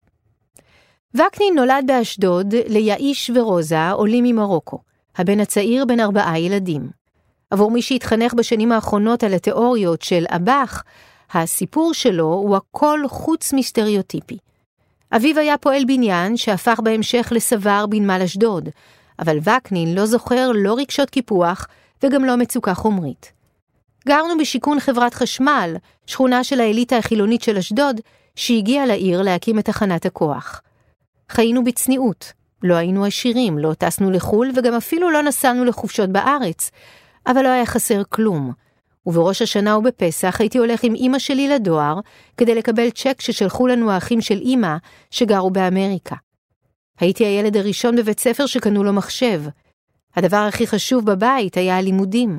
וקנין 1.14 1.54
נולד 1.54 1.84
באשדוד 1.86 2.54
ליאיש 2.68 3.30
ורוזה, 3.34 3.90
עולים 3.90 4.24
ממרוקו, 4.24 4.78
הבן 5.16 5.40
הצעיר 5.40 5.84
בין 5.84 6.00
ארבעה 6.00 6.38
ילדים. 6.38 6.90
עבור 7.50 7.70
מי 7.70 7.82
שהתחנך 7.82 8.34
בשנים 8.34 8.72
האחרונות 8.72 9.24
על 9.24 9.34
התיאוריות 9.34 10.02
של 10.02 10.24
אב"ח, 10.28 10.82
הסיפור 11.32 11.94
שלו 11.94 12.26
הוא 12.26 12.56
הכל 12.56 13.00
חוץ 13.08 13.52
מסטריאוטיפי. 13.52 14.38
אביו 15.16 15.38
היה 15.38 15.58
פועל 15.58 15.84
בניין 15.84 16.36
שהפך 16.36 16.80
בהמשך 16.84 17.28
לסבר 17.30 17.86
בנמל 17.86 18.22
אשדוד, 18.24 18.68
אבל 19.18 19.38
וקנין 19.38 19.94
לא 19.94 20.06
זוכר 20.06 20.50
לא 20.54 20.74
רגשות 20.78 21.10
קיפוח 21.10 21.66
וגם 22.02 22.24
לא 22.24 22.36
מצוקה 22.36 22.74
חומרית. 22.74 23.32
גרנו 24.08 24.38
בשיכון 24.38 24.80
חברת 24.80 25.14
חשמל, 25.14 25.76
שכונה 26.06 26.44
של 26.44 26.60
האליטה 26.60 26.96
החילונית 26.96 27.42
של 27.42 27.56
אשדוד, 27.56 28.00
שהגיעה 28.36 28.86
לעיר 28.86 29.22
להקים 29.22 29.58
את 29.58 29.64
תחנת 29.64 30.06
הכוח. 30.06 30.62
חיינו 31.28 31.64
בצניעות, 31.64 32.32
לא 32.62 32.74
היינו 32.74 33.04
עשירים, 33.04 33.58
לא 33.58 33.74
טסנו 33.74 34.10
לחו"ל 34.10 34.50
וגם 34.56 34.74
אפילו 34.74 35.10
לא 35.10 35.22
נסענו 35.22 35.64
לחופשות 35.64 36.10
בארץ, 36.10 36.70
אבל 37.26 37.42
לא 37.42 37.48
היה 37.48 37.66
חסר 37.66 38.02
כלום. 38.08 38.52
ובראש 39.06 39.42
השנה 39.42 39.78
ובפסח 39.78 40.36
הייתי 40.40 40.58
הולך 40.58 40.84
עם 40.84 40.94
אמא 40.94 41.18
שלי 41.18 41.48
לדואר 41.48 42.00
כדי 42.36 42.54
לקבל 42.54 42.90
צ'ק 42.90 43.20
ששלחו 43.20 43.66
לנו 43.66 43.90
האחים 43.90 44.20
של 44.20 44.40
אמא 44.44 44.76
שגרו 45.10 45.50
באמריקה. 45.50 46.16
הייתי 47.00 47.26
הילד 47.26 47.56
הראשון 47.56 47.96
בבית 47.96 48.20
ספר 48.20 48.46
שקנו 48.46 48.84
לו 48.84 48.92
מחשב. 48.92 49.42
הדבר 50.16 50.36
הכי 50.36 50.66
חשוב 50.66 51.10
בבית 51.10 51.56
היה 51.56 51.78
הלימודים. 51.78 52.38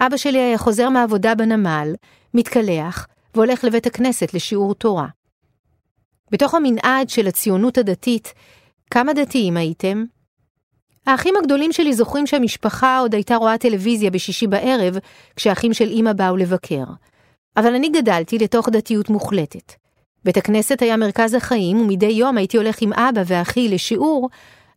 אבא 0.00 0.16
שלי 0.16 0.38
היה 0.38 0.58
חוזר 0.58 0.88
מהעבודה 0.88 1.34
בנמל, 1.34 1.94
מתקלח, 2.34 3.06
והולך 3.34 3.64
לבית 3.64 3.86
הכנסת 3.86 4.34
לשיעור 4.34 4.74
תורה. 4.74 5.06
בתוך 6.30 6.54
המנעד 6.54 7.08
של 7.08 7.26
הציונות 7.26 7.78
הדתית, 7.78 8.34
כמה 8.90 9.12
דתיים 9.12 9.56
הייתם? 9.56 10.04
האחים 11.06 11.34
הגדולים 11.36 11.72
שלי 11.72 11.94
זוכרים 11.94 12.26
שהמשפחה 12.26 12.98
עוד 12.98 13.14
הייתה 13.14 13.36
רואה 13.36 13.58
טלוויזיה 13.58 14.10
בשישי 14.10 14.46
בערב, 14.46 14.98
כשהאחים 15.36 15.74
של 15.74 15.88
אמא 15.90 16.12
באו 16.12 16.36
לבקר. 16.36 16.84
אבל 17.56 17.74
אני 17.74 17.88
גדלתי 17.88 18.38
לתוך 18.38 18.68
דתיות 18.68 19.10
מוחלטת. 19.10 19.72
בית 20.24 20.36
הכנסת 20.36 20.82
היה 20.82 20.96
מרכז 20.96 21.34
החיים, 21.34 21.80
ומדי 21.80 22.06
יום 22.06 22.36
הייתי 22.36 22.56
הולך 22.56 22.82
עם 22.82 22.92
אבא 22.92 23.22
ואחי 23.26 23.68
לשיעור, 23.68 24.28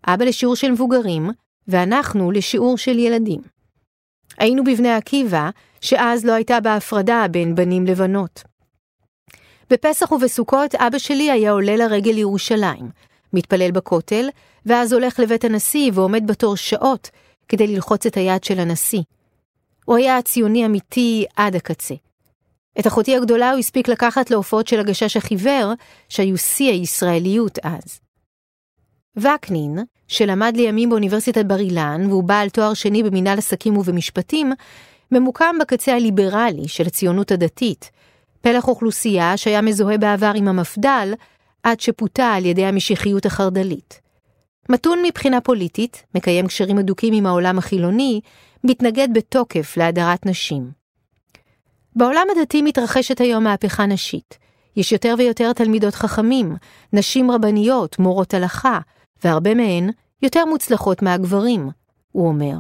אבא 0.08 0.26
לשיעור 0.26 0.56
של 0.56 0.72
מבוגרים, 0.72 1.30
ואנחנו 1.70 2.32
לשיעור 2.32 2.78
של 2.78 3.00
ילדים. 3.00 3.42
היינו 4.38 4.64
בבני 4.64 4.94
עקיבא, 4.94 5.50
שאז 5.82 6.26
לא 6.26 6.32
הייתה 6.32 6.60
בה 6.60 6.76
הפרדה 6.76 7.26
בין 7.32 7.56
בנים 7.56 7.86
לבנות. 7.86 8.44
בפסח 9.70 10.12
ובסוכות 10.12 10.76
אבא 10.76 10.98
שלי 10.98 11.32
היה 11.32 11.52
עולה 11.52 11.76
לרגל 11.76 12.12
לירושלים, 12.12 12.90
מתפלל 13.34 13.72
בכותל, 13.72 14.30
ואז 14.66 14.94
הולך 14.94 15.20
לבית 15.20 15.44
הנשיא 15.44 15.92
ועומד 15.94 16.28
בתור 16.28 16.58
שעות 16.58 17.10
כדי 17.48 17.68
ללחוץ 17.68 18.06
את 18.06 18.18
היד 18.18 18.44
של 18.44 18.60
הנשיא. 18.60 19.02
הוא 19.86 19.98
היה 19.98 20.22
ציוני 20.22 20.66
אמיתי 20.66 21.26
עד 21.36 21.56
הקצה. 21.56 21.96
את 22.80 22.88
אחותי 22.88 23.16
הגדולה 23.16 23.52
הוא 23.52 23.60
הספיק 23.60 23.88
לקחת 23.88 24.32
להופעות 24.32 24.68
של 24.68 24.80
הגשש 24.80 25.18
החיוור, 25.18 25.74
שהיו 26.10 26.38
שיא 26.38 26.72
הישראליות 26.72 27.60
אז. 27.64 28.00
וקנין, 29.18 29.80
שלמד 30.08 30.58
לימים 30.58 30.90
באוניברסיטת 30.90 31.46
בר 31.46 31.60
אילן, 31.60 32.06
והוא 32.10 32.24
בעל 32.24 32.50
תואר 32.50 32.74
שני 32.74 33.04
במנהל 33.04 33.38
עסקים 33.38 33.78
ובמשפטים, 33.78 34.52
ממוקם 35.12 35.56
בקצה 35.62 35.96
הליברלי 35.96 36.68
של 36.68 36.88
הציונות 36.88 37.32
הדתית, 37.32 37.92
פלח 38.42 38.68
אוכלוסייה 38.68 39.38
שהיה 39.38 39.62
מזוהה 39.62 39.98
בעבר 39.98 40.32
עם 40.36 40.48
המפד"ל, 40.48 41.14
עד 41.64 41.80
שפוטה 41.80 42.34
על 42.34 42.46
ידי 42.46 42.66
המשיחיות 42.66 43.26
החרד"לית. 43.26 44.02
מתון 44.70 45.00
מבחינה 45.06 45.42
פוליטית, 45.42 46.04
מקיים 46.16 46.48
קשרים 46.48 46.78
הדוקים 46.78 47.14
עם 47.14 47.26
העולם 47.26 47.58
החילוני, 47.58 48.22
מתנגד 48.64 49.08
בתוקף 49.14 49.78
להדרת 49.78 50.26
נשים. 50.26 50.72
בעולם 51.96 52.28
הדתי 52.32 52.62
מתרחשת 52.62 53.22
היום 53.22 53.44
מהפכה 53.44 53.86
נשית. 53.86 54.38
יש 54.76 54.92
יותר 54.92 55.16
ויותר 55.18 55.54
תלמידות 55.54 55.96
חכמים, 55.96 56.56
נשים 56.94 57.32
רבניות, 57.32 58.00
מורות 58.00 58.34
הלכה, 58.34 58.80
והרבה 59.24 59.54
מהן 59.54 59.90
יותר 60.22 60.46
מוצלחות 60.46 61.02
מהגברים, 61.02 61.70
הוא 62.12 62.28
אומר. 62.28 62.58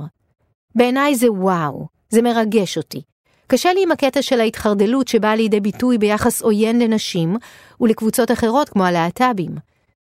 בעיניי 0.75 1.15
זה 1.15 1.31
וואו, 1.31 1.87
זה 2.09 2.21
מרגש 2.21 2.77
אותי. 2.77 3.01
קשה 3.47 3.73
לי 3.73 3.83
עם 3.83 3.91
הקטע 3.91 4.21
של 4.21 4.39
ההתחרדלות 4.39 5.07
שבאה 5.07 5.35
לידי 5.35 5.59
ביטוי 5.59 5.97
ביחס 5.97 6.41
עוין 6.41 6.79
לנשים 6.79 7.37
ולקבוצות 7.81 8.31
אחרות 8.31 8.69
כמו 8.69 8.85
הלהט"בים. 8.85 9.55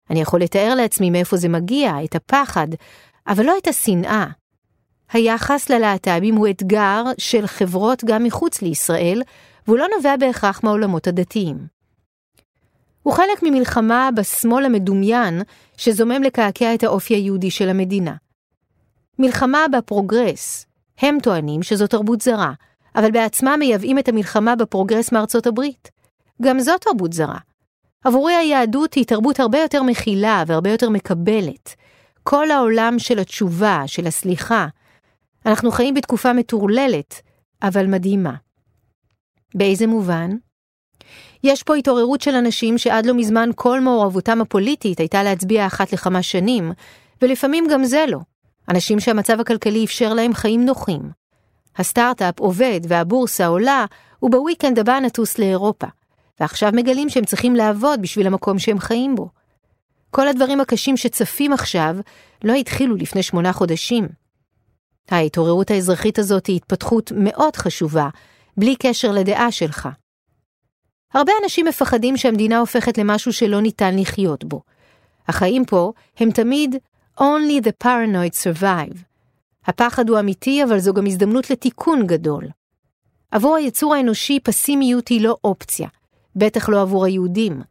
אני 0.09 0.21
יכול 0.21 0.41
לתאר 0.41 0.75
לעצמי 0.75 1.09
מאיפה 1.09 1.37
זה 1.37 1.49
מגיע, 1.49 1.93
את 2.03 2.15
הפחד, 2.15 2.67
אבל 3.27 3.45
לא 3.45 3.57
את 3.57 3.67
השנאה. 3.67 4.25
היחס 5.11 5.69
ללהט"בים 5.69 6.35
הוא 6.35 6.47
אתגר 6.49 7.03
של 7.17 7.47
חברות 7.47 8.03
גם 8.03 8.23
מחוץ 8.23 8.61
לישראל, 8.61 9.21
והוא 9.67 9.77
לא 9.77 9.87
נובע 9.95 10.17
בהכרח 10.17 10.63
מהעולמות 10.63 11.07
הדתיים. 11.07 11.76
הוא 13.07 13.13
חלק 13.13 13.43
ממלחמה 13.43 14.09
בשמאל 14.15 14.65
המדומיין 14.65 15.41
שזומם 15.77 16.23
לקעקע 16.23 16.73
את 16.73 16.83
האופי 16.83 17.13
היהודי 17.13 17.51
של 17.51 17.69
המדינה. 17.69 18.15
מלחמה 19.19 19.65
בפרוגרס. 19.71 20.65
הם 20.97 21.17
טוענים 21.23 21.63
שזו 21.63 21.87
תרבות 21.87 22.21
זרה, 22.21 22.53
אבל 22.95 23.11
בעצמם 23.11 23.55
מייבאים 23.59 23.99
את 23.99 24.07
המלחמה 24.07 24.55
בפרוגרס 24.55 25.11
מארצות 25.11 25.47
הברית. 25.47 25.91
גם 26.41 26.59
זו 26.59 26.77
תרבות 26.77 27.13
זרה. 27.13 27.37
עבורי 28.03 28.33
היהדות 28.33 28.93
היא 28.93 29.05
תרבות 29.05 29.39
הרבה 29.39 29.59
יותר 29.59 29.83
מכילה 29.83 30.43
והרבה 30.47 30.69
יותר 30.69 30.89
מקבלת. 30.89 31.75
כל 32.23 32.51
העולם 32.51 32.99
של 32.99 33.19
התשובה, 33.19 33.83
של 33.85 34.07
הסליחה. 34.07 34.67
אנחנו 35.45 35.71
חיים 35.71 35.93
בתקופה 35.93 36.33
מטורללת, 36.33 37.21
אבל 37.63 37.85
מדהימה. 37.85 38.33
באיזה 39.55 39.87
מובן? 39.87 40.31
יש 41.43 41.63
פה 41.63 41.75
התעוררות 41.75 42.21
של 42.21 42.35
אנשים 42.35 42.77
שעד 42.77 43.05
לא 43.05 43.13
מזמן 43.13 43.49
כל 43.55 43.79
מעורבותם 43.79 44.41
הפוליטית 44.41 44.99
הייתה 44.99 45.23
להצביע 45.23 45.67
אחת 45.67 45.93
לכמה 45.93 46.21
שנים, 46.21 46.71
ולפעמים 47.21 47.67
גם 47.71 47.83
זה 47.83 48.05
לא. 48.07 48.19
אנשים 48.69 48.99
שהמצב 48.99 49.39
הכלכלי 49.39 49.85
אפשר 49.85 50.13
להם 50.13 50.33
חיים 50.33 50.65
נוחים. 50.65 51.01
הסטארט-אפ 51.77 52.39
עובד 52.39 52.79
והבורסה 52.87 53.47
עולה, 53.47 53.85
ובוויקנד 54.21 54.79
הבא 54.79 54.99
נטוס 54.99 55.39
לאירופה. 55.39 55.87
ועכשיו 56.39 56.71
מגלים 56.73 57.09
שהם 57.09 57.25
צריכים 57.25 57.55
לעבוד 57.55 58.01
בשביל 58.01 58.27
המקום 58.27 58.59
שהם 58.59 58.79
חיים 58.79 59.15
בו. 59.15 59.29
כל 60.11 60.27
הדברים 60.27 60.61
הקשים 60.61 60.97
שצפים 60.97 61.53
עכשיו 61.53 61.95
לא 62.43 62.53
התחילו 62.53 62.95
לפני 62.95 63.23
שמונה 63.23 63.53
חודשים. 63.53 64.07
ההתעוררות 65.09 65.71
האזרחית 65.71 66.19
הזאת 66.19 66.45
היא 66.47 66.55
התפתחות 66.55 67.11
מאוד 67.15 67.55
חשובה, 67.55 68.09
בלי 68.57 68.75
קשר 68.75 69.11
לדעה 69.11 69.51
שלך. 69.51 69.89
הרבה 71.13 71.31
אנשים 71.43 71.65
מפחדים 71.65 72.17
שהמדינה 72.17 72.59
הופכת 72.59 72.97
למשהו 72.97 73.33
שלא 73.33 73.61
ניתן 73.61 73.99
לחיות 73.99 74.43
בו. 74.43 74.61
החיים 75.27 75.65
פה 75.65 75.91
הם 76.17 76.31
תמיד 76.31 76.75
Only 77.19 77.61
the 77.63 77.83
paranoid 77.83 78.33
survive. 78.43 78.97
הפחד 79.65 80.09
הוא 80.09 80.19
אמיתי, 80.19 80.63
אבל 80.63 80.79
זו 80.79 80.93
גם 80.93 81.05
הזדמנות 81.05 81.49
לתיקון 81.49 82.07
גדול. 82.07 82.47
עבור 83.31 83.55
היצור 83.55 83.95
האנושי 83.95 84.39
פסימיות 84.39 85.07
היא 85.07 85.21
לא 85.21 85.37
אופציה, 85.43 85.87
בטח 86.35 86.69
לא 86.69 86.81
עבור 86.81 87.05
היהודים. 87.05 87.61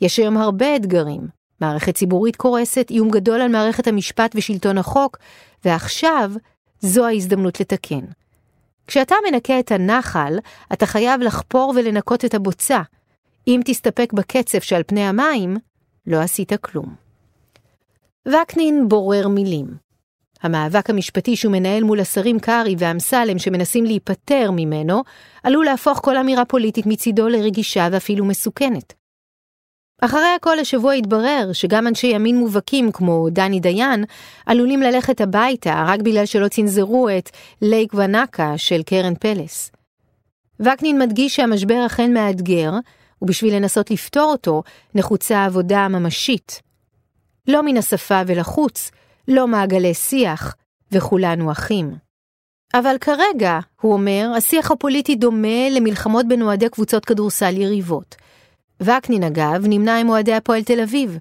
יש 0.00 0.18
היום 0.18 0.36
הרבה 0.36 0.76
אתגרים. 0.76 1.28
מערכת 1.60 1.94
ציבורית 1.94 2.36
קורסת, 2.36 2.86
איום 2.90 3.10
גדול 3.10 3.40
על 3.40 3.48
מערכת 3.48 3.86
המשפט 3.86 4.32
ושלטון 4.34 4.78
החוק, 4.78 5.16
ועכשיו 5.64 6.32
זו 6.80 7.06
ההזדמנות 7.06 7.60
לתקן. 7.60 8.04
כשאתה 8.86 9.14
מנקה 9.30 9.58
את 9.58 9.72
הנחל, 9.72 10.38
אתה 10.72 10.86
חייב 10.86 11.20
לחפור 11.20 11.72
ולנקות 11.76 12.24
את 12.24 12.34
הבוצה. 12.34 12.82
אם 13.48 13.60
תסתפק 13.64 14.12
בקצף 14.12 14.62
שעל 14.62 14.82
פני 14.86 15.04
המים, 15.04 15.56
לא 16.06 16.20
עשית 16.20 16.52
כלום. 16.52 16.94
וקנין 18.28 18.88
בורר 18.88 19.28
מילים. 19.28 19.66
המאבק 20.42 20.90
המשפטי 20.90 21.36
שהוא 21.36 21.52
מנהל 21.52 21.82
מול 21.84 22.00
השרים 22.00 22.40
קרעי 22.40 22.74
ואמסלם 22.78 23.38
שמנסים 23.38 23.84
להיפטר 23.84 24.50
ממנו, 24.50 25.02
עלול 25.42 25.64
להפוך 25.64 26.00
כל 26.02 26.16
אמירה 26.16 26.44
פוליטית 26.44 26.86
מצידו 26.86 27.28
לרגישה 27.28 27.88
ואפילו 27.92 28.24
מסוכנת. 28.24 29.03
אחרי 30.00 30.28
הכל 30.36 30.58
השבוע 30.58 30.92
התברר 30.92 31.50
שגם 31.52 31.86
אנשי 31.86 32.06
ימין 32.06 32.36
מובהקים 32.36 32.92
כמו 32.92 33.26
דני 33.30 33.60
דיין 33.60 34.04
עלולים 34.46 34.82
ללכת 34.82 35.20
הביתה 35.20 35.84
רק 35.88 36.00
בגלל 36.00 36.26
שלא 36.26 36.48
צנזרו 36.48 37.08
את 37.18 37.30
לייק 37.62 37.94
ונקה 37.94 38.58
של 38.58 38.82
קרן 38.82 39.14
פלס. 39.14 39.70
וקנין 40.60 40.98
מדגיש 40.98 41.36
שהמשבר 41.36 41.86
אכן 41.86 42.14
מאתגר, 42.14 42.72
ובשביל 43.22 43.56
לנסות 43.56 43.90
לפתור 43.90 44.32
אותו 44.32 44.62
נחוצה 44.94 45.44
עבודה 45.44 45.88
ממשית. 45.88 46.62
לא 47.48 47.62
מן 47.62 47.76
השפה 47.76 48.20
ולחוץ, 48.26 48.90
לא 49.28 49.46
מעגלי 49.46 49.94
שיח, 49.94 50.56
וכולנו 50.92 51.52
אחים. 51.52 51.94
אבל 52.74 52.96
כרגע, 53.00 53.58
הוא 53.80 53.92
אומר, 53.92 54.32
השיח 54.36 54.70
הפוליטי 54.70 55.14
דומה 55.14 55.68
למלחמות 55.70 56.28
בין 56.28 56.42
אוהדי 56.42 56.68
קבוצות 56.68 57.04
כדורסל 57.04 57.56
יריבות. 57.56 58.16
וקנין 58.82 59.24
אגב 59.24 59.66
נמנה 59.68 59.98
עם 59.98 60.08
אוהדי 60.08 60.34
הפועל 60.34 60.62
תל 60.62 60.80
אביב. 60.80 61.18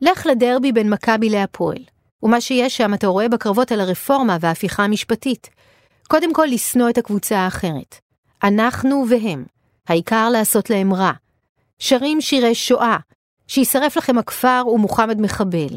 לך 0.00 0.26
לדרבי 0.26 0.72
בין 0.72 0.90
מכבי 0.90 1.30
להפועל, 1.30 1.78
ומה 2.22 2.40
שיש 2.40 2.76
שם 2.76 2.94
אתה 2.94 3.06
רואה 3.06 3.28
בקרבות 3.28 3.72
על 3.72 3.80
הרפורמה 3.80 4.36
וההפיכה 4.40 4.84
המשפטית. 4.84 5.50
קודם 6.08 6.34
כל 6.34 6.46
לשנוא 6.50 6.90
את 6.90 6.98
הקבוצה 6.98 7.38
האחרת. 7.38 7.96
אנחנו 8.42 9.04
והם. 9.10 9.44
העיקר 9.88 10.28
לעשות 10.28 10.70
להם 10.70 10.94
רע. 10.94 11.12
שרים 11.78 12.20
שירי 12.20 12.54
שואה, 12.54 12.96
שישרף 13.46 13.96
לכם 13.96 14.18
הכפר 14.18 14.62
ומוחמד 14.74 15.20
מחבל. 15.20 15.76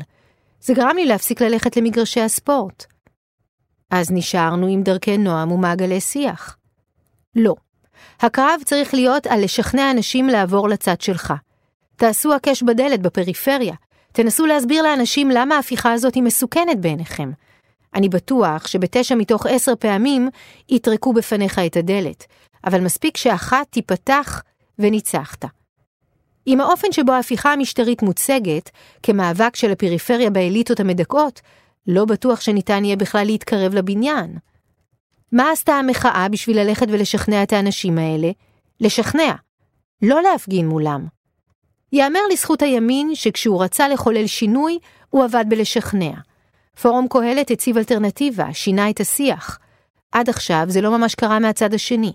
זה 0.62 0.74
גרם 0.74 0.96
לי 0.96 1.06
להפסיק 1.06 1.42
ללכת 1.42 1.78
למגרשי 1.78 2.22
הספורט. 2.22 2.86
אז 3.92 4.12
נשארנו 4.12 4.68
עם 4.68 4.84
דרכי 4.84 5.18
נועם 5.18 5.52
ומעגלי 5.52 6.02
שיח. 6.02 6.58
לא. 7.36 7.56
הקרב 8.22 8.62
צריך 8.66 8.94
להיות 8.94 9.28
על 9.28 9.44
לשכנע 9.44 9.92
אנשים 9.92 10.28
לעבור 10.28 10.70
לצד 10.70 11.02
שלך. 11.02 11.34
תעשו 11.96 12.34
הקש 12.34 12.64
בדלת 12.64 13.02
בפריפריה. 13.02 13.76
תנסו 14.12 14.46
להסביר 14.46 14.84
לאנשים 14.84 15.32
למה 15.32 15.56
ההפיכה 15.56 15.94
הזאת 15.94 16.16
היא 16.16 16.24
מסוכנת 16.24 16.80
בעיניכם. 16.80 17.32
אני 17.96 18.10
בטוח 18.10 18.68
שבתשע 18.68 19.16
מתוך 19.16 19.46
עשר 19.46 19.74
פעמים 19.80 20.30
יטרקו 20.70 21.14
בפניך 21.14 21.60
את 21.60 21.78
הדלת, 21.78 22.26
אבל 22.66 22.82
מספיק 22.82 23.18
שאחת 23.18 23.68
תיפתח 23.70 24.44
וניצחת. 24.80 25.46
עם 26.46 26.62
האופן 26.62 26.92
שבו 26.92 27.12
ההפיכה 27.12 27.54
המשטרית 27.54 28.02
מוצגת, 28.02 28.70
כמאבק 29.04 29.56
של 29.56 29.72
הפריפריה 29.72 30.30
באליטות 30.30 30.80
המדכאות, 30.80 31.42
לא 31.88 32.06
בטוח 32.06 32.42
שניתן 32.42 32.86
יהיה 32.86 32.96
בכלל 32.96 33.26
להתקרב 33.26 33.74
לבניין. 33.74 34.38
מה 35.32 35.52
עשתה 35.52 35.74
המחאה 35.74 36.28
בשביל 36.30 36.60
ללכת 36.60 36.88
ולשכנע 36.90 37.44
את 37.44 37.54
האנשים 37.54 37.98
האלה? 37.98 38.32
לשכנע, 38.82 39.34
לא 40.02 40.22
להפגין 40.22 40.68
מולם. 40.68 41.08
יאמר 41.94 42.20
לזכות 42.32 42.62
הימין 42.62 43.16
שכשהוא 43.16 43.64
רצה 43.64 43.88
לחולל 43.88 44.28
שינוי, 44.28 44.80
הוא 45.10 45.24
עבד 45.24 45.46
בלשכנע. 45.48 46.12
פורום 46.82 47.08
קהלת 47.10 47.52
הציב 47.52 47.78
אלטרנטיבה, 47.78 48.54
שינה 48.54 48.90
את 48.90 49.00
השיח. 49.00 49.60
עד 50.12 50.30
עכשיו 50.30 50.66
זה 50.68 50.82
לא 50.82 50.98
ממש 50.98 51.16
קרה 51.16 51.40
מהצד 51.40 51.74
השני. 51.74 52.14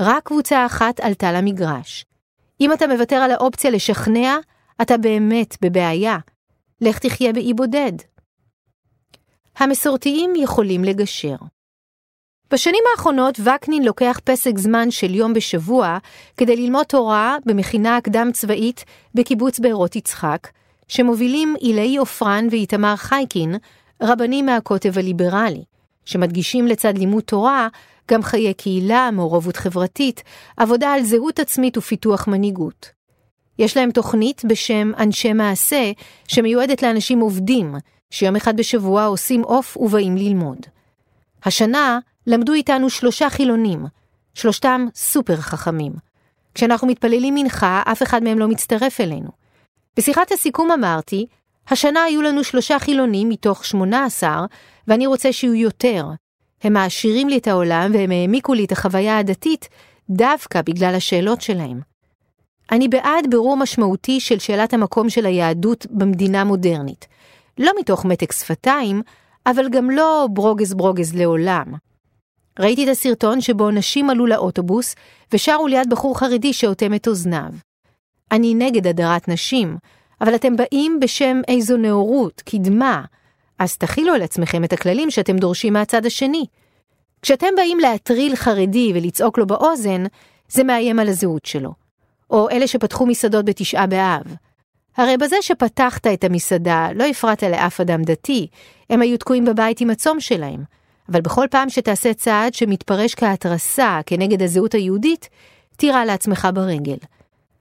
רק 0.00 0.24
קבוצה 0.24 0.66
אחת 0.66 1.00
עלתה 1.00 1.32
למגרש. 1.32 2.04
אם 2.60 2.72
אתה 2.72 2.86
מוותר 2.86 3.16
על 3.16 3.30
האופציה 3.30 3.70
לשכנע, 3.70 4.36
אתה 4.82 4.98
באמת 4.98 5.56
בבעיה. 5.62 6.18
לך 6.80 6.98
תחיה 6.98 7.32
באי 7.32 7.54
בודד. 7.54 7.92
המסורתיים 9.56 10.32
יכולים 10.36 10.84
לגשר. 10.84 11.36
בשנים 12.52 12.84
האחרונות 12.92 13.40
וקנין 13.40 13.82
לוקח 13.82 14.20
פסק 14.24 14.58
זמן 14.58 14.90
של 14.90 15.14
יום 15.14 15.34
בשבוע 15.34 15.98
כדי 16.36 16.56
ללמוד 16.56 16.86
תורה 16.86 17.36
במכינה 17.46 17.96
הקדם 17.96 18.30
צבאית 18.32 18.84
בקיבוץ 19.14 19.58
בארות 19.58 19.96
יצחק, 19.96 20.48
שמובילים 20.88 21.54
אילי 21.60 21.96
עופרן 21.96 22.46
ואיתמר 22.50 22.96
חייקין, 22.96 23.54
רבנים 24.02 24.46
מהקוטב 24.46 24.98
הליברלי, 24.98 25.64
שמדגישים 26.04 26.66
לצד 26.66 26.98
לימוד 26.98 27.22
תורה 27.22 27.68
גם 28.10 28.22
חיי 28.22 28.54
קהילה, 28.54 29.10
מעורבות 29.12 29.56
חברתית, 29.56 30.22
עבודה 30.56 30.92
על 30.92 31.02
זהות 31.02 31.38
עצמית 31.38 31.78
ופיתוח 31.78 32.28
מנהיגות. 32.28 32.90
יש 33.58 33.76
להם 33.76 33.90
תוכנית 33.90 34.42
בשם 34.44 34.92
אנשי 34.98 35.32
מעשה, 35.32 35.92
שמיועדת 36.28 36.82
לאנשים 36.82 37.20
עובדים, 37.20 37.74
שיום 38.10 38.36
אחד 38.36 38.56
בשבוע 38.56 39.04
עושים 39.04 39.42
עוף 39.42 39.76
ובאים 39.76 40.16
ללמוד. 40.16 40.58
השנה 41.44 41.98
למדו 42.30 42.52
איתנו 42.52 42.90
שלושה 42.90 43.30
חילונים, 43.30 43.86
שלושתם 44.34 44.86
סופר 44.94 45.36
חכמים. 45.36 45.92
כשאנחנו 46.54 46.86
מתפללים 46.86 47.34
מנחה, 47.34 47.82
אף 47.86 48.02
אחד 48.02 48.22
מהם 48.22 48.38
לא 48.38 48.48
מצטרף 48.48 49.00
אלינו. 49.00 49.28
בשיחת 49.96 50.32
הסיכום 50.32 50.70
אמרתי, 50.70 51.26
השנה 51.68 52.02
היו 52.02 52.22
לנו 52.22 52.44
שלושה 52.44 52.78
חילונים 52.78 53.28
מתוך 53.28 53.64
שמונה 53.64 54.04
עשר, 54.04 54.44
ואני 54.88 55.06
רוצה 55.06 55.32
שיהיו 55.32 55.54
יותר, 55.54 56.06
הם 56.62 56.72
מעשירים 56.72 57.28
לי 57.28 57.38
את 57.38 57.48
העולם 57.48 57.90
והם 57.94 58.10
העמיקו 58.10 58.54
לי 58.54 58.64
את 58.64 58.72
החוויה 58.72 59.18
הדתית 59.18 59.68
דווקא 60.10 60.62
בגלל 60.62 60.94
השאלות 60.94 61.40
שלהם. 61.40 61.80
אני 62.72 62.88
בעד 62.88 63.26
בירור 63.30 63.56
משמעותי 63.56 64.20
של 64.20 64.38
שאלת 64.38 64.74
המקום 64.74 65.10
של 65.10 65.26
היהדות 65.26 65.86
במדינה 65.90 66.44
מודרנית. 66.44 67.06
לא 67.58 67.72
מתוך 67.80 68.04
מתק 68.04 68.32
שפתיים, 68.32 69.02
אבל 69.46 69.68
גם 69.68 69.90
לא 69.90 70.28
ברוגז 70.30 70.74
ברוגז 70.74 71.14
לעולם. 71.14 71.89
ראיתי 72.60 72.84
את 72.84 72.88
הסרטון 72.88 73.40
שבו 73.40 73.70
נשים 73.70 74.10
עלו 74.10 74.26
לאוטובוס 74.26 74.94
ושרו 75.32 75.66
ליד 75.66 75.90
בחור 75.90 76.18
חרדי 76.18 76.52
שאוטם 76.52 76.94
את 76.94 77.08
אוזניו. 77.08 77.50
אני 78.32 78.54
נגד 78.54 78.86
הדרת 78.86 79.28
נשים, 79.28 79.76
אבל 80.20 80.34
אתם 80.34 80.56
באים 80.56 81.00
בשם 81.00 81.40
איזו 81.48 81.76
נאורות, 81.76 82.42
קדמה, 82.46 83.04
אז 83.58 83.76
תכילו 83.76 84.14
על 84.14 84.22
עצמכם 84.22 84.64
את 84.64 84.72
הכללים 84.72 85.10
שאתם 85.10 85.36
דורשים 85.36 85.72
מהצד 85.72 86.06
השני. 86.06 86.44
כשאתם 87.22 87.46
באים 87.56 87.78
להטריל 87.78 88.36
חרדי 88.36 88.92
ולצעוק 88.94 89.38
לו 89.38 89.46
באוזן, 89.46 90.04
זה 90.48 90.64
מאיים 90.64 90.98
על 90.98 91.08
הזהות 91.08 91.46
שלו. 91.46 91.72
או 92.30 92.50
אלה 92.50 92.66
שפתחו 92.66 93.06
מסעדות 93.06 93.44
בתשעה 93.44 93.86
באב. 93.86 94.36
הרי 94.96 95.16
בזה 95.16 95.36
שפתחת 95.40 96.06
את 96.06 96.24
המסעדה, 96.24 96.88
לא 96.94 97.04
הפרעת 97.04 97.42
לאף 97.42 97.80
אדם 97.80 98.02
דתי, 98.02 98.46
הם 98.90 99.02
היו 99.02 99.18
תקועים 99.18 99.44
בבית 99.44 99.80
עם 99.80 99.90
הצום 99.90 100.20
שלהם. 100.20 100.79
אבל 101.10 101.20
בכל 101.20 101.46
פעם 101.50 101.70
שתעשה 101.70 102.14
צעד 102.14 102.54
שמתפרש 102.54 103.14
כהתרסה 103.14 104.00
כנגד 104.06 104.42
הזהות 104.42 104.74
היהודית, 104.74 105.28
תירה 105.76 106.04
לעצמך 106.04 106.48
ברגל. 106.54 106.96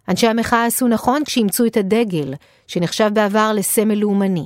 אנשי 0.09 0.27
המחאה 0.27 0.65
עשו 0.65 0.87
נכון 0.87 1.23
כשאימצו 1.25 1.65
את 1.65 1.77
הדגל, 1.77 2.33
שנחשב 2.67 3.09
בעבר 3.13 3.51
לסמל 3.55 3.95
לאומני. 3.95 4.45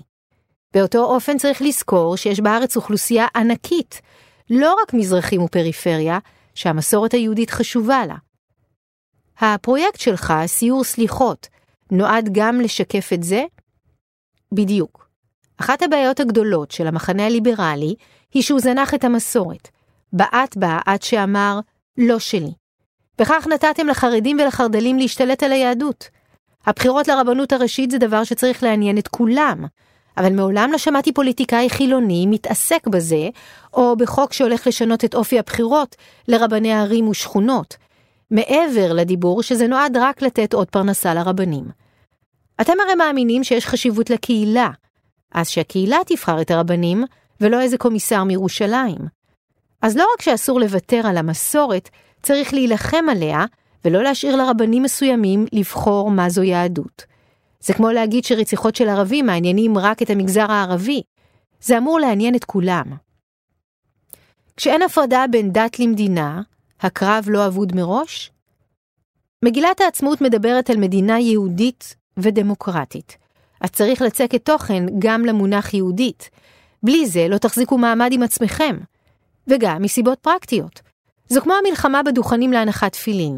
באותו 0.74 1.04
אופן 1.04 1.38
צריך 1.38 1.62
לזכור 1.62 2.18
שיש 2.18 2.40
בארץ 2.40 2.76
אוכלוסייה 2.76 3.28
ענקית, 3.36 4.02
לא 4.50 4.76
רק 4.82 4.94
מזרחים 4.94 5.42
ופריפריה, 5.44 6.20
שהמסורת 6.56 7.14
היהודית 7.14 7.50
חשובה 7.50 8.06
לה. 8.06 8.16
הפרויקט 9.40 10.00
שלך, 10.00 10.34
סיור 10.46 10.84
סליחות, 10.84 11.48
נועד 11.92 12.30
גם 12.32 12.62
לשקף 12.62 13.14
את 13.14 13.24
זה? 13.24 13.44
בדיוק. 14.52 15.08
אחת 15.58 15.82
הבעיות 15.82 16.20
הגדולות 16.20 16.72
של 16.72 16.88
המחנה 16.88 17.26
הליברלי 17.26 17.96
היא 18.34 18.44
שהוא 18.44 18.60
זנח 18.60 18.94
את 18.94 19.04
המסורת. 19.04 19.68
בעט 20.14 20.58
בה 20.58 20.80
עד 20.86 21.04
שאמר, 21.04 21.60
לא 21.98 22.20
שלי. 22.20 22.54
בכך 23.20 23.48
נתתם 23.54 23.88
לחרדים 23.88 24.38
ולחרדלים 24.40 24.98
להשתלט 24.98 25.44
על 25.44 25.52
היהדות. 25.52 26.10
הבחירות 26.66 27.08
לרבנות 27.08 27.54
הראשית 27.54 27.92
זה 27.92 27.98
דבר 27.98 28.24
שצריך 28.24 28.64
לעניין 28.64 28.98
את 28.98 29.08
כולם, 29.08 29.66
אבל 30.18 30.34
מעולם 30.34 30.72
לא 30.72 30.78
שמעתי 30.78 31.14
פוליטיקאי 31.14 31.70
חילוני 31.70 32.26
מתעסק 32.28 32.88
בזה, 32.88 33.30
או 33.74 33.96
בחוק 33.96 34.34
שהולך 34.34 34.68
לשנות 34.68 35.06
את 35.06 35.16
אופי 35.16 35.40
הבחירות 35.40 35.96
לרבני 36.28 36.74
ערים 36.74 37.08
ושכונות, 37.08 37.78
מעבר 38.32 38.94
לדיבור 38.94 39.44
שזה 39.44 39.68
נועד 39.68 39.98
רק 39.98 40.22
לתת 40.22 40.54
עוד 40.54 40.70
פרנסה 40.70 41.14
לרבנים. 41.14 41.66
אתם 42.62 42.74
הרי 42.86 42.96
מאמינים 42.96 43.44
שיש 43.44 43.66
חשיבות 43.66 44.10
לקהילה, 44.10 44.70
אז 45.32 45.50
שהקהילה 45.50 45.98
תבחר 46.06 46.42
את 46.42 46.52
הרבנים, 46.52 47.04
ולא 47.44 47.62
איזה 47.62 47.78
קומיסר 47.78 48.24
מירושלים. 48.24 48.98
אז 49.82 49.98
לא 49.98 50.08
רק 50.14 50.22
שאסור 50.22 50.60
לוותר 50.60 51.08
על 51.08 51.18
המסורת, 51.18 51.90
צריך 52.22 52.54
להילחם 52.54 53.06
עליה, 53.12 53.46
ולא 53.86 54.04
להשאיר 54.04 54.36
לרבנים 54.36 54.84
מסוימים 54.84 55.46
לבחור 55.54 56.12
מה 56.12 56.30
זו 56.30 56.44
יהדות. 56.44 57.06
זה 57.60 57.74
כמו 57.74 57.92
להגיד 57.92 58.24
שרציחות 58.24 58.76
של 58.76 58.90
ערבים 58.90 59.26
מעניינים 59.26 59.78
רק 59.78 60.02
את 60.02 60.10
המגזר 60.10 60.52
הערבי. 60.52 61.02
זה 61.62 61.78
אמור 61.78 62.00
לעניין 62.00 62.36
את 62.36 62.44
כולם. 62.44 62.86
כשאין 64.58 64.82
הפרדה 64.82 65.26
בין 65.32 65.52
דת 65.52 65.80
למדינה, 65.80 66.42
הקרב 66.82 67.26
לא 67.28 67.48
אבוד 67.48 67.76
מראש? 67.76 68.32
מגילת 69.46 69.82
העצמאות 69.82 70.22
מדברת 70.22 70.70
על 70.70 70.78
מדינה 70.78 71.20
יהודית 71.20 71.96
ודמוקרטית, 72.18 73.18
אז 73.62 73.70
צריך 73.70 74.02
לצקת 74.02 74.46
תוכן 74.46 74.86
גם 75.00 75.26
למונח 75.26 75.74
יהודית. 75.74 76.30
בלי 76.84 77.06
זה 77.06 77.28
לא 77.28 77.38
תחזיקו 77.38 77.78
מעמד 77.78 78.10
עם 78.12 78.24
עצמכם. 78.24 78.78
וגם 79.48 79.82
מסיבות 79.82 80.20
פרקטיות. 80.20 80.82
זו 81.30 81.42
כמו 81.42 81.54
המלחמה 81.54 82.04
בדוכנים 82.04 82.52
להנחת 82.52 82.92
תפילין. 82.92 83.38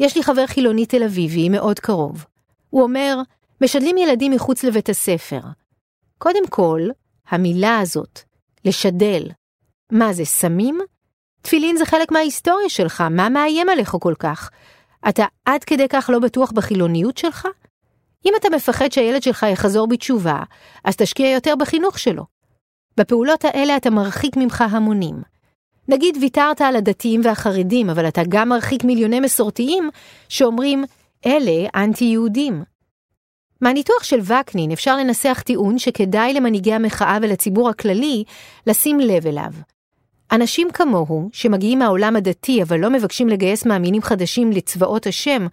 יש 0.00 0.16
לי 0.16 0.22
חבר 0.22 0.46
חילוני 0.46 0.86
תל 0.86 1.02
אביבי 1.02 1.48
מאוד 1.48 1.78
קרוב. 1.78 2.24
הוא 2.70 2.82
אומר, 2.82 3.16
משדלים 3.60 3.98
ילדים 3.98 4.32
מחוץ 4.32 4.64
לבית 4.64 4.88
הספר. 4.88 5.40
קודם 6.18 6.46
כל, 6.48 6.80
המילה 7.28 7.78
הזאת, 7.78 8.20
לשדל, 8.64 9.22
מה 9.92 10.12
זה, 10.12 10.24
סמים? 10.24 10.78
תפילין 11.42 11.76
זה 11.76 11.86
חלק 11.86 12.12
מההיסטוריה 12.12 12.68
שלך, 12.68 13.00
מה 13.00 13.28
מאיים 13.28 13.68
עליך 13.68 13.96
כל 14.00 14.14
כך? 14.18 14.50
אתה 15.08 15.24
עד 15.44 15.64
כדי 15.64 15.88
כך 15.88 16.10
לא 16.12 16.18
בטוח 16.18 16.52
בחילוניות 16.52 17.18
שלך? 17.18 17.48
אם 18.26 18.32
אתה 18.40 18.48
מפחד 18.50 18.92
שהילד 18.92 19.22
שלך 19.22 19.46
יחזור 19.52 19.88
בתשובה, 19.88 20.42
אז 20.84 20.96
תשקיע 20.96 21.30
יותר 21.30 21.54
בחינוך 21.56 21.98
שלו. 21.98 22.31
בפעולות 22.96 23.44
האלה 23.44 23.76
אתה 23.76 23.90
מרחיק 23.90 24.36
ממך 24.36 24.64
המונים. 24.70 25.14
נגיד 25.88 26.16
ויתרת 26.20 26.60
על 26.60 26.76
הדתיים 26.76 27.20
והחרדים, 27.24 27.90
אבל 27.90 28.08
אתה 28.08 28.22
גם 28.28 28.48
מרחיק 28.48 28.84
מיליוני 28.84 29.20
מסורתיים 29.20 29.90
שאומרים, 30.28 30.84
אלה 31.26 31.68
אנטי-יהודים. 31.74 32.62
מהניתוח 33.60 34.02
של 34.02 34.20
וקנין 34.20 34.72
אפשר 34.72 34.96
לנסח 34.96 35.42
טיעון 35.46 35.78
שכדאי 35.78 36.34
למנהיגי 36.34 36.72
המחאה 36.72 37.18
ולציבור 37.22 37.68
הכללי 37.68 38.24
לשים 38.66 39.00
לב 39.00 39.26
אליו. 39.26 39.52
אנשים 40.32 40.70
כמוהו, 40.70 41.28
שמגיעים 41.32 41.78
מהעולם 41.78 42.16
הדתי 42.16 42.62
אבל 42.62 42.80
לא 42.80 42.90
מבקשים 42.90 43.28
לגייס 43.28 43.66
מאמינים 43.66 44.02
חדשים 44.02 44.52
לצבאות 44.52 45.06
השם, 45.06 45.46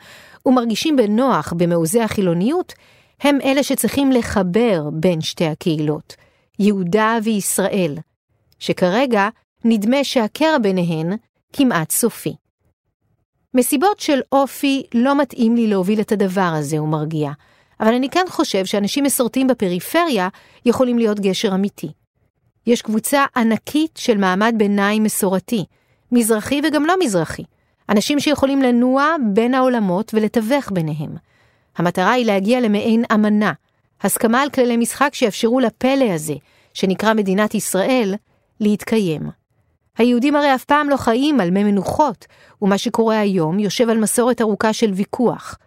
ומרגישים 0.45 0.95
בנוח 0.95 1.53
במעוזי 1.57 2.01
החילוניות, 2.01 2.73
הם 3.21 3.37
אלה 3.43 3.63
שצריכים 3.63 4.11
לחבר 4.11 4.89
בין 4.93 5.21
שתי 5.21 5.45
הקהילות, 5.45 6.15
יהודה 6.59 7.17
וישראל, 7.23 7.97
שכרגע 8.59 9.29
נדמה 9.65 10.03
שהקרע 10.03 10.57
ביניהן 10.57 11.13
כמעט 11.53 11.91
סופי. 11.91 12.33
מסיבות 13.53 13.99
של 13.99 14.19
אופי 14.31 14.83
לא 14.93 15.15
מתאים 15.21 15.55
לי 15.55 15.67
להוביל 15.67 16.01
את 16.01 16.11
הדבר 16.11 16.51
הזה, 16.55 16.77
הוא 16.77 16.87
מרגיע, 16.87 17.31
אבל 17.79 17.93
אני 17.93 18.09
כן 18.09 18.25
חושב 18.29 18.65
שאנשים 18.65 19.03
מסורתיים 19.03 19.47
בפריפריה 19.47 20.27
יכולים 20.65 20.97
להיות 20.97 21.19
גשר 21.19 21.55
אמיתי. 21.55 21.91
יש 22.67 22.81
קבוצה 22.81 23.25
ענקית 23.35 23.97
של 23.97 24.17
מעמד 24.17 24.53
ביניים 24.57 25.03
מסורתי, 25.03 25.65
מזרחי 26.11 26.61
וגם 26.67 26.85
לא 26.85 26.95
מזרחי, 27.03 27.43
אנשים 27.89 28.19
שיכולים 28.19 28.61
לנוע 28.61 29.15
בין 29.33 29.53
העולמות 29.53 30.13
ולתווך 30.13 30.71
ביניהם. 30.71 31.15
המטרה 31.77 32.11
היא 32.11 32.25
להגיע 32.25 32.59
למעין 32.59 33.03
אמנה, 33.13 33.53
הסכמה 34.01 34.41
על 34.41 34.49
כללי 34.49 34.77
משחק 34.77 35.09
שיאפשרו 35.13 35.59
לפלא 35.59 36.13
הזה, 36.13 36.35
שנקרא 36.73 37.13
מדינת 37.13 37.55
ישראל, 37.55 38.15
להתקיים. 38.59 39.21
היהודים 39.97 40.35
הרי 40.35 40.55
אף 40.55 40.65
פעם 40.65 40.89
לא 40.89 40.97
חיים 40.97 41.39
על 41.39 41.51
מי 41.51 41.63
מנוחות, 41.63 42.25
ומה 42.61 42.77
שקורה 42.77 43.19
היום 43.19 43.59
יושב 43.59 43.89
על 43.89 43.97
מסורת 43.97 44.41
ארוכה 44.41 44.73
של 44.73 44.91
ויכוח. 44.93 45.57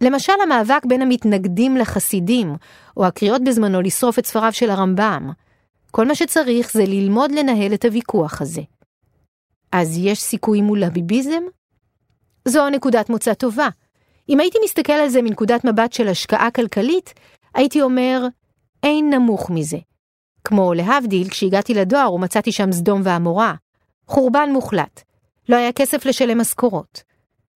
למשל 0.00 0.32
המאבק 0.42 0.84
בין 0.84 1.02
המתנגדים 1.02 1.76
לחסידים, 1.76 2.56
או 2.96 3.06
הקריאות 3.06 3.44
בזמנו 3.44 3.82
לשרוף 3.82 4.18
את 4.18 4.26
ספריו 4.26 4.52
של 4.52 4.70
הרמב"ם. 4.70 5.30
כל 5.90 6.06
מה 6.06 6.14
שצריך 6.14 6.72
זה 6.72 6.84
ללמוד 6.84 7.32
לנהל 7.32 7.74
את 7.74 7.84
הוויכוח 7.84 8.42
הזה. 8.42 8.62
אז 9.72 9.98
יש 9.98 10.20
סיכוי 10.20 10.60
מול 10.60 10.84
הביביזם? 10.84 11.42
זו 12.48 12.68
נקודת 12.68 13.10
מוצא 13.10 13.34
טובה. 13.34 13.68
אם 14.28 14.40
הייתי 14.40 14.58
מסתכל 14.64 14.92
על 14.92 15.08
זה 15.08 15.22
מנקודת 15.22 15.64
מבט 15.64 15.92
של 15.92 16.08
השקעה 16.08 16.50
כלכלית, 16.50 17.14
הייתי 17.54 17.82
אומר, 17.82 18.26
אין 18.82 19.14
נמוך 19.14 19.50
מזה. 19.50 19.78
כמו 20.44 20.74
להבדיל, 20.74 21.28
כשהגעתי 21.28 21.74
לדואר 21.74 22.14
ומצאתי 22.14 22.52
שם 22.52 22.72
סדום 22.72 23.00
ועמורה. 23.04 23.54
חורבן 24.06 24.48
מוחלט. 24.52 25.02
לא 25.48 25.56
היה 25.56 25.72
כסף 25.72 26.06
לשלם 26.06 26.40
משכורות. 26.40 27.02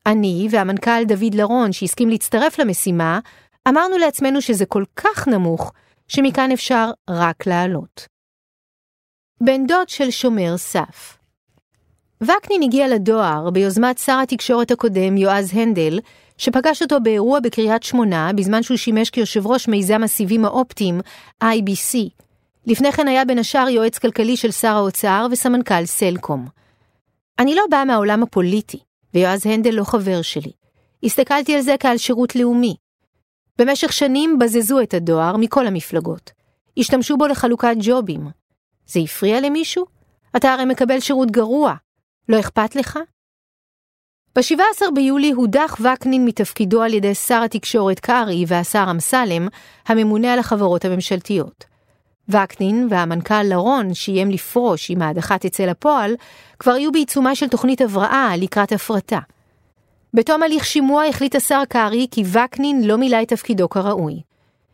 אני 0.07 0.49
והמנכ"ל 0.51 1.05
דוד 1.05 1.35
לרון, 1.35 1.73
שהסכים 1.73 2.09
להצטרף 2.09 2.59
למשימה, 2.59 3.21
אמרנו 3.69 3.99
לעצמנו 3.99 4.43
שזה 4.43 4.67
כל 4.67 4.85
כך 4.97 5.29
נמוך, 5.29 5.73
שמכאן 6.09 6.53
אפשר 6.53 6.91
רק 7.11 7.47
לעלות. 7.47 8.07
בן 9.41 9.67
דוד 9.67 9.89
של 9.89 10.11
שומר 10.11 10.57
סף 10.57 11.19
וקנין 12.21 12.63
הגיע 12.63 12.89
לדואר 12.89 13.51
ביוזמת 13.51 13.99
שר 13.99 14.19
התקשורת 14.23 14.71
הקודם 14.71 15.17
יועז 15.17 15.51
הנדל, 15.55 16.01
שפגש 16.39 16.83
אותו 16.83 17.01
באירוע 17.01 17.41
בקריית 17.41 17.83
שמונה 17.83 18.31
בזמן 18.37 18.63
שהוא 18.63 18.77
שימש 18.77 19.11
כיושב 19.11 19.47
ראש 19.47 19.69
מיזם 19.69 20.03
הסיבים 20.03 20.45
האופטיים, 20.45 21.01
IBC. 21.45 21.99
לפני 22.67 22.93
כן 22.93 23.09
היה 23.09 23.25
בין 23.25 23.39
השאר 23.39 23.69
יועץ 23.69 23.99
כלכלי 23.99 24.37
של 24.37 24.51
שר 24.51 24.77
האוצר 24.77 25.27
וסמנכ"ל 25.31 25.85
סלקום. 25.85 26.47
אני 27.39 27.55
לא 27.55 27.63
באה 27.71 27.85
מהעולם 27.85 28.23
הפוליטי, 28.23 28.79
ויועז 29.15 29.47
הנדל 29.47 29.71
לא 29.71 29.85
חבר 29.85 30.23
שלי. 30.23 30.53
הסתכלתי 31.05 31.55
על 31.55 31.61
זה 31.61 31.75
כעל 31.81 31.99
שירות 31.99 32.37
לאומי. 32.37 32.77
במשך 33.59 33.93
שנים 33.93 34.39
בזזו 34.39 34.81
את 34.81 34.95
הדואר 34.95 35.37
מכל 35.37 35.67
המפלגות. 35.67 36.31
השתמשו 36.79 37.17
בו 37.17 37.27
לחלוקת 37.27 37.77
ג'ובים. 37.81 38.29
זה 38.87 39.01
הפריע 39.01 39.41
למישהו? 39.41 39.85
אתה 40.37 40.53
הרי 40.53 40.65
מקבל 40.65 41.01
שירות 41.01 41.31
גרוע. 41.31 41.75
לא 42.29 42.41
אכפת 42.41 42.77
לך? 42.77 42.99
ב-17 44.37 44.91
ביולי 44.95 45.31
הודח 45.31 45.77
וקנין 45.81 46.25
מתפקידו 46.25 46.83
על 46.83 46.95
ידי 46.95 47.15
שר 47.15 47.43
התקשורת 47.43 48.01
קרעי 48.01 48.45
והשר 48.49 48.87
אמסלם, 48.91 49.49
הממונה 49.87 50.33
על 50.33 50.39
החברות 50.39 50.85
הממשלתיות. 50.85 51.65
וקנין 52.29 52.87
והמנכ"ל 52.91 53.43
לרון, 53.43 53.95
שאיים 53.95 54.31
לפרוש 54.31 54.91
אם 54.91 55.03
ההדחה 55.03 55.39
תצא 55.39 55.65
לפועל, 55.65 56.15
כבר 56.59 56.73
היו 56.73 56.93
בעיצומה 56.93 57.35
של 57.35 57.49
תוכנית 57.49 57.81
הבראה 57.81 58.33
לקראת 58.37 58.73
הפרטה. 58.73 59.19
בתום 60.15 60.43
הליך 60.43 60.65
שימוע 60.65 61.05
החליט 61.05 61.35
השר 61.35 61.63
קרעי 61.69 62.07
כי 62.11 62.23
וקנין 62.33 62.85
לא 62.85 62.97
מילא 62.97 63.23
את 63.23 63.29
תפקידו 63.29 63.69
כראוי. 63.69 64.21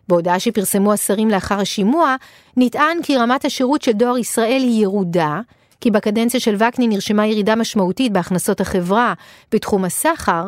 בהודעה 0.09 0.40
שפרסמו 0.40 0.92
השרים 0.92 1.31
לאחר 1.31 1.61
השימוע, 1.61 2.16
נטען 2.57 3.03
כי 3.03 3.16
רמת 3.16 3.44
השירות 3.44 3.83
של 3.83 3.92
דואר 3.92 4.18
ישראל 4.18 4.62
היא 4.62 4.83
ירודה, 4.83 5.40
כי 5.83 5.90
בקדנציה 5.90 6.40
של 6.40 6.57
וקנין 6.59 6.90
נרשמה 6.90 7.27
ירידה 7.27 7.57
משמעותית 7.57 8.12
בהכנסות 8.12 8.61
החברה 8.61 9.14
בתחום 9.53 9.85
הסחר, 9.85 10.45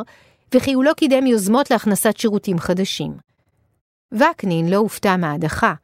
וכי 0.54 0.72
הוא 0.72 0.84
לא 0.84 0.92
קידם 0.92 1.26
יוזמות 1.26 1.70
להכנסת 1.70 2.16
שירותים 2.16 2.58
חדשים. 2.58 3.12
וקנין 4.14 4.68
לא 4.68 4.76
הופתע 4.76 5.16
מההדחה. 5.16 5.74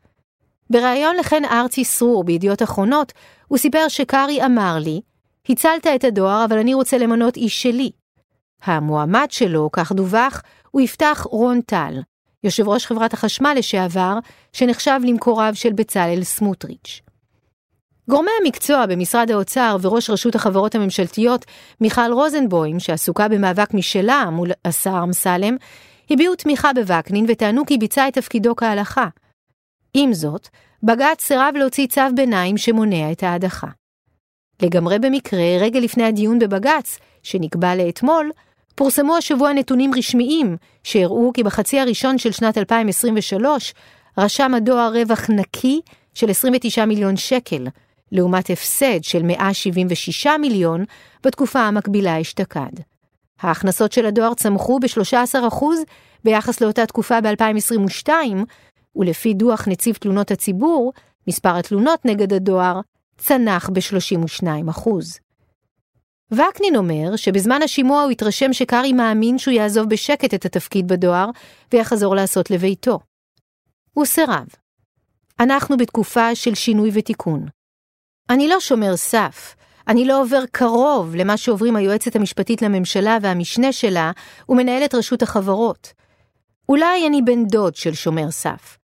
בריאיון 0.71 1.17
לכן 1.17 1.43
ארצי 1.45 1.85
סרור 1.85 2.25
בידיעות 2.25 2.63
אחרונות, 2.63 3.13
הוא 3.49 3.59
סיפר 3.59 3.89
שקארי 3.89 4.45
אמר 4.45 4.77
לי, 4.81 5.01
הצלת 5.49 5.87
את 5.87 6.05
הדואר 6.05 6.45
אבל 6.45 6.59
אני 6.59 6.75
רוצה 6.75 6.99
למנות 6.99 7.37
איש 7.37 7.63
שלי. 7.63 7.91
המועמד 8.63 9.27
שלו, 9.31 9.71
כך 9.73 9.93
דווח, 9.93 10.43
הוא 10.71 10.81
יפתח 10.81 11.27
רון 11.31 11.61
טל, 11.61 12.01
יושב 12.45 12.69
ראש 12.69 12.87
חברת 12.87 13.13
החשמל 13.13 13.55
לשעבר, 13.57 14.19
שנחשב 14.53 15.01
למקורב 15.05 15.55
של 15.55 15.73
בצלאל 15.73 16.25
סמוטריץ'. 16.25 17.10
גורמי 18.11 18.31
המקצוע 18.43 18.87
במשרד 18.87 19.31
האוצר 19.31 19.77
וראש 19.81 20.11
רשות 20.11 20.35
החברות 20.35 20.75
הממשלתיות, 20.75 21.45
מיכל 21.81 22.13
רוזנבוים, 22.13 22.81
שעסוקה 22.81 23.29
במאבק 23.29 23.75
משלה 23.75 24.31
מול 24.33 24.51
השר 24.65 25.01
אמסלם, 25.05 25.57
הביעו 26.11 26.35
תמיכה 26.35 26.73
בווקנין 26.73 27.25
וטענו 27.29 27.67
כי 27.67 27.79
ביצע 27.79 28.09
את 28.09 28.15
תפקידו 28.15 28.57
כהלכה. 28.57 29.07
עם 29.95 30.13
זאת, 30.15 30.49
בג"ץ 30.83 31.21
סירב 31.21 31.55
להוציא 31.57 31.87
צו 31.87 32.01
ביניים 32.15 32.57
שמונע 32.57 33.13
את 33.13 33.23
ההדחה. 33.23 33.67
לגמרי 34.63 34.99
במקרה, 34.99 35.57
רגע 35.61 35.81
לפני 35.81 36.05
הדיון 36.05 36.39
בבג"ץ, 36.39 36.99
שנקבע 37.23 37.75
לאתמול, 37.75 38.31
פורסמו 38.75 39.17
השבוע 39.17 39.53
נתונים 39.53 39.91
רשמיים 39.95 40.57
שהראו 40.85 41.31
כי 41.35 41.43
בחצי 41.43 41.81
הראשון 41.81 42.19
של 42.19 42.33
שנת 42.33 42.59
2023 42.59 43.75
רשם 44.19 44.55
הדואר 44.55 44.93
רווח 44.95 45.31
נקי 45.31 45.81
של 46.15 46.31
29 46.31 46.85
מיליון 46.85 47.17
שקל, 47.17 47.67
לעומת 48.13 48.51
הפסד 48.51 49.05
של 49.05 49.23
176 49.23 50.27
מיליון 50.41 50.85
בתקופה 51.25 51.61
המקבילה 51.61 52.21
אשתקד. 52.21 52.81
ההכנסות 53.41 53.93
של 53.93 54.07
הדואר 54.07 54.35
צמחו 54.35 54.79
ב-13% 54.81 55.65
ביחס 56.25 56.61
לאותה 56.61 56.87
תקופה 56.87 57.21
ב-2022, 57.21 58.09
ולפי 58.97 59.35
דוח 59.35 59.69
נציב 59.69 59.95
תלונות 59.95 60.31
הציבור, 60.31 60.93
מספר 61.29 61.57
התלונות 61.57 62.05
נגד 62.05 62.33
הדואר 62.33 62.81
צנח 63.19 63.71
ב-32%. 63.71 64.91
וקנין 66.33 66.77
אומר 66.77 67.17
שבזמן 67.17 67.63
השימוע 67.63 68.03
הוא 68.03 68.11
התרשם 68.11 68.53
שקארי 68.53 68.93
מאמין 68.93 69.39
שהוא 69.39 69.55
יעזוב 69.55 69.89
בשקט 69.89 70.35
את 70.35 70.45
התפקיד 70.45 70.89
בדואר 70.89 71.31
ויחזור 71.73 72.15
לעשות 72.15 72.51
לביתו. 72.51 72.99
הוא 73.93 74.05
סירב. 74.05 74.47
אנחנו 75.41 75.77
בתקופה 75.77 76.35
של 76.35 76.55
שינוי 76.55 76.91
ותיקון. 76.93 77.47
אני 78.31 78.49
לא 78.49 78.61
שומר 78.61 78.97
סף, 78.97 79.55
אני 79.89 80.05
לא 80.05 80.23
עובר 80.23 80.43
קרוב 80.53 81.15
למה 81.15 81.37
שעוברים 81.37 81.77
היועצת 81.77 82.17
המשפטית 82.17 82.63
לממשלה 82.63 83.19
והמשנה 83.23 83.73
שלה 83.73 84.11
ומנהלת 84.49 84.95
רשות 84.95 85.23
החברות. 85.23 85.93
אולי 86.69 87.07
אני 87.07 87.23
בן 87.23 87.45
דוד 87.45 87.77
של 87.77 87.95
שומר 87.95 88.31
סף, 88.31 88.79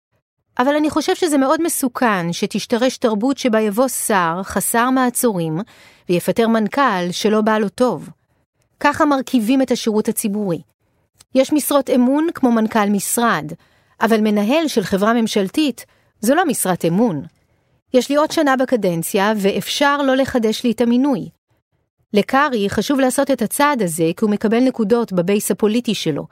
אבל 0.58 0.76
אני 0.76 0.90
חושב 0.90 1.14
שזה 1.14 1.38
מאוד 1.38 1.62
מסוכן 1.62 2.32
שתשתרש 2.32 2.96
תרבות 2.96 3.38
שבה 3.38 3.60
יבוא 3.60 3.88
שר 3.88 4.40
חסר 4.42 4.90
מעצורים 4.90 5.58
ויפטר 6.08 6.48
מנכ"ל 6.48 7.10
שלא 7.10 7.40
בא 7.40 7.58
לו 7.58 7.68
טוב. 7.68 8.08
ככה 8.80 9.04
מרכיבים 9.04 9.62
את 9.62 9.70
השירות 9.70 10.08
הציבורי. 10.08 10.62
יש 11.34 11.52
משרות 11.52 11.90
אמון 11.90 12.26
כמו 12.34 12.52
מנכ"ל 12.52 12.90
משרד, 12.90 13.52
אבל 14.00 14.20
מנהל 14.20 14.68
של 14.68 14.82
חברה 14.82 15.12
ממשלתית 15.12 15.84
זו 16.20 16.34
לא 16.34 16.46
משרת 16.46 16.84
אמון. 16.84 17.22
יש 17.94 18.08
לי 18.10 18.16
עוד 18.16 18.30
שנה 18.30 18.56
בקדנציה 18.56 19.32
ואפשר 19.36 20.02
לא 20.02 20.16
לחדש 20.16 20.64
לי 20.64 20.70
את 20.70 20.80
המינוי. 20.80 21.28
לקרעי 22.14 22.70
חשוב 22.70 23.00
לעשות 23.00 23.30
את 23.30 23.42
הצעד 23.42 23.82
הזה 23.82 24.10
כי 24.16 24.24
הוא 24.24 24.30
מקבל 24.30 24.60
נקודות 24.60 25.12
ב 25.12 25.20
base 25.20 25.50
הפוליטי 25.50 25.94
שלו, 25.94 26.26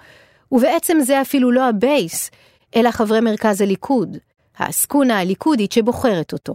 ובעצם 0.52 0.98
זה 1.00 1.20
אפילו 1.20 1.50
לא 1.50 1.68
ה 1.68 1.78
base, 1.78 2.30
אלא 2.76 2.90
חברי 2.90 3.20
מרכז 3.20 3.60
הליכוד, 3.60 4.16
העסקונה 4.56 5.20
הליכודית 5.20 5.72
שבוחרת 5.72 6.32
אותו. 6.32 6.54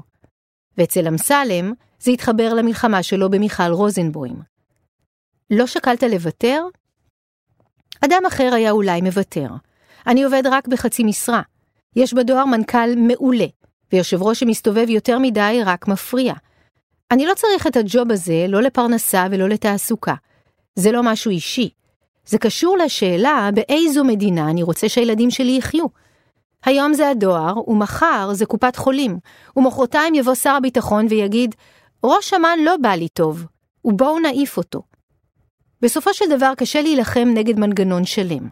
ואצל 0.78 1.08
אמסלם 1.08 1.74
זה 2.00 2.12
התחבר 2.12 2.54
למלחמה 2.54 3.04
שלו 3.04 3.30
במיכל 3.30 3.72
רוזנבוים. 3.72 4.36
לא 5.52 5.68
שקלת 5.68 6.04
לוותר? 6.04 6.64
אדם 8.06 8.22
אחר 8.28 8.54
היה 8.54 8.72
אולי 8.72 9.02
מוותר. 9.02 9.48
אני 10.08 10.24
עובד 10.24 10.44
רק 10.46 10.68
בחצי 10.68 11.04
משרה. 11.04 11.42
יש 11.96 12.14
בדואר 12.14 12.46
מנכ"ל 12.46 12.96
מעולה, 12.98 13.46
ויושב 13.96 14.24
ראש 14.24 14.40
שמסתובב 14.40 14.90
יותר 14.90 15.20
מדי 15.20 15.62
רק 15.66 15.88
מפריע. 15.88 16.34
אני 17.12 17.26
לא 17.26 17.34
צריך 17.34 17.68
את 17.68 17.76
הג'וב 17.76 18.12
הזה 18.12 18.46
לא 18.50 18.62
לפרנסה 18.62 19.28
ולא 19.32 19.50
לתעסוקה. 19.50 20.14
זה 20.76 20.92
לא 20.92 21.04
משהו 21.04 21.32
אישי. 21.32 21.70
זה 22.26 22.38
קשור 22.38 22.78
לשאלה 22.78 23.50
באיזו 23.54 24.04
מדינה 24.04 24.50
אני 24.50 24.64
רוצה 24.64 24.90
שהילדים 24.90 25.32
שלי 25.32 25.52
יחיו. 25.52 25.86
היום 26.66 26.94
זה 26.94 27.10
הדואר, 27.10 27.70
ומחר 27.70 28.30
זה 28.34 28.46
קופת 28.46 28.76
חולים, 28.76 29.18
ומחרתיים 29.58 30.16
יבוא 30.16 30.36
שר 30.36 30.56
הביטחון 30.56 31.06
ויגיד, 31.10 31.56
ראש 32.04 32.34
אמ"ן 32.34 32.60
לא 32.66 32.78
בא 32.82 32.90
לי 32.90 33.08
טוב, 33.08 33.46
ובואו 33.86 34.20
נעיף 34.20 34.58
אותו. 34.58 34.82
בסופו 35.82 36.14
של 36.14 36.26
דבר 36.30 36.54
קשה 36.58 36.82
להילחם 36.82 37.28
נגד 37.34 37.60
מנגנון 37.60 38.06
שלם. 38.06 38.48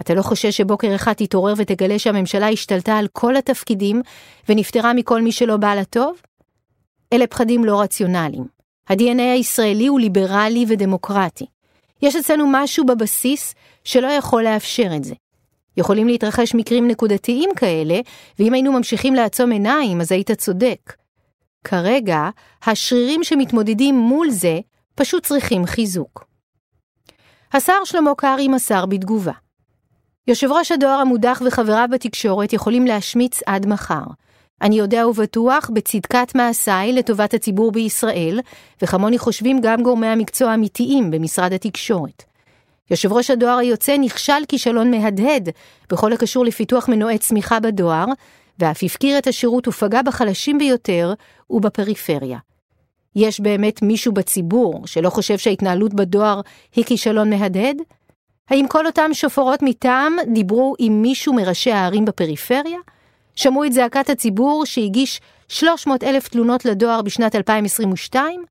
אתה 0.00 0.14
לא 0.14 0.22
חושש 0.22 0.56
שבוקר 0.56 0.94
אחד 0.94 1.12
תתעורר 1.12 1.54
ותגלה 1.56 1.98
שהממשלה 1.98 2.48
השתלטה 2.48 2.98
על 2.98 3.08
כל 3.12 3.36
התפקידים 3.36 4.02
ונפטרה 4.48 4.92
מכל 4.92 5.22
מי 5.22 5.32
שלא 5.32 5.56
בא 5.56 5.74
לה 5.74 5.84
טוב? 5.84 6.22
אלה 7.12 7.26
פחדים 7.26 7.64
לא 7.64 7.80
רציונליים. 7.80 8.44
ה-DNA 8.88 9.32
הישראלי 9.34 9.86
הוא 9.86 10.00
ליברלי 10.00 10.64
ודמוקרטי. 10.68 11.46
יש 12.02 12.16
אצלנו 12.16 12.44
משהו 12.48 12.86
בבסיס 12.86 13.54
שלא 13.84 14.06
יכול 14.06 14.42
לאפשר 14.42 14.90
את 14.96 15.04
זה. 15.04 15.14
יכולים 15.76 16.06
להתרחש 16.06 16.54
מקרים 16.54 16.88
נקודתיים 16.88 17.50
כאלה, 17.56 18.00
ואם 18.38 18.52
היינו 18.52 18.72
ממשיכים 18.72 19.14
לעצום 19.14 19.52
עיניים, 19.52 20.00
אז 20.00 20.12
היית 20.12 20.30
צודק. 20.30 20.94
כרגע, 21.64 22.28
השרירים 22.62 23.24
שמתמודדים 23.24 23.94
מול 23.94 24.30
זה 24.30 24.58
פשוט 24.94 25.26
צריכים 25.26 25.66
חיזוק. 25.66 26.24
השר 27.52 27.84
שלמה 27.84 28.14
קרעי 28.16 28.48
מסר 28.48 28.86
בתגובה. 28.86 29.43
יושב 30.28 30.52
ראש 30.52 30.72
הדואר 30.72 30.98
המודח 31.00 31.42
וחבריו 31.46 31.88
בתקשורת 31.90 32.52
יכולים 32.52 32.86
להשמיץ 32.86 33.40
עד 33.46 33.66
מחר. 33.66 34.04
אני 34.62 34.76
יודע 34.78 35.06
ובטוח 35.08 35.70
בצדקת 35.72 36.34
מעשיי 36.34 36.92
לטובת 36.92 37.34
הציבור 37.34 37.72
בישראל, 37.72 38.40
וכמוני 38.82 39.18
חושבים 39.18 39.60
גם 39.62 39.82
גורמי 39.82 40.06
המקצוע 40.06 40.50
האמיתיים 40.50 41.10
במשרד 41.10 41.52
התקשורת. 41.52 42.22
יושב 42.90 43.12
ראש 43.12 43.30
הדואר 43.30 43.56
היוצא 43.58 43.96
נכשל 43.96 44.44
כישלון 44.48 44.90
מהדהד 44.90 45.48
בכל 45.90 46.12
הקשור 46.12 46.44
לפיתוח 46.44 46.88
מנועי 46.88 47.18
צמיחה 47.18 47.60
בדואר, 47.60 48.06
ואף 48.58 48.82
הפקיר 48.82 49.18
את 49.18 49.26
השירות 49.26 49.68
ופגע 49.68 50.02
בחלשים 50.02 50.58
ביותר 50.58 51.14
ובפריפריה. 51.50 52.38
יש 53.16 53.40
באמת 53.40 53.82
מישהו 53.82 54.12
בציבור 54.12 54.86
שלא 54.86 55.10
חושב 55.10 55.38
שההתנהלות 55.38 55.94
בדואר 55.94 56.40
היא 56.76 56.84
כישלון 56.84 57.30
מהדהד? 57.30 57.76
האם 58.50 58.66
כל 58.68 58.86
אותם 58.86 59.10
שופרות 59.14 59.62
מטעם 59.62 60.16
דיברו 60.32 60.74
עם 60.78 61.02
מישהו 61.02 61.34
מראשי 61.34 61.72
הערים 61.72 62.04
בפריפריה? 62.04 62.78
שמעו 63.36 63.64
את 63.64 63.72
זעקת 63.72 64.10
הציבור 64.10 64.66
שהגיש 64.66 65.20
300 65.48 66.04
אלף 66.04 66.28
תלונות 66.28 66.64
לדואר 66.64 67.02
בשנת 67.02 67.34
2022? 67.34 68.44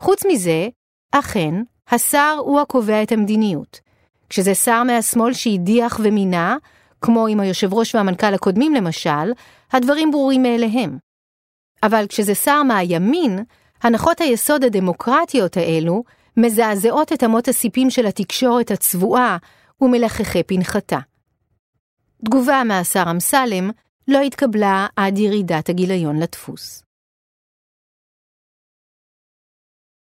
חוץ 0.00 0.22
מזה, 0.28 0.68
אכן, 1.12 1.54
השר 1.88 2.36
הוא 2.38 2.60
הקובע 2.60 3.02
את 3.02 3.12
המדיניות. 3.12 3.80
כשזה 4.28 4.54
שר 4.54 4.82
מהשמאל 4.82 5.32
שהדיח 5.32 6.00
ומינה, 6.02 6.56
כמו 7.00 7.26
עם 7.26 7.40
היושב 7.40 7.74
ראש 7.74 7.94
והמנכ"ל 7.94 8.34
הקודמים 8.34 8.74
למשל, 8.74 9.32
הדברים 9.72 10.10
ברורים 10.10 10.42
מאליהם. 10.42 10.98
אבל 11.82 12.06
כשזה 12.08 12.34
שר 12.34 12.62
מהימין, 12.62 13.38
הנחות 13.82 14.20
היסוד 14.20 14.64
הדמוקרטיות 14.64 15.56
האלו 15.56 16.02
מזעזעות 16.36 17.12
את 17.12 17.24
אמות 17.24 17.48
הסיפים 17.48 17.90
של 17.90 18.06
התקשורת 18.06 18.70
הצבועה 18.70 19.36
ומלחכי 19.80 20.42
פנחתה. 20.42 20.98
תגובה 22.24 22.62
מהשר 22.64 23.04
אמסלם 23.10 23.70
לא 24.08 24.20
התקבלה 24.20 24.86
עד 24.96 25.18
ירידת 25.18 25.68
הגיליון 25.68 26.22
לדפוס. 26.22 26.89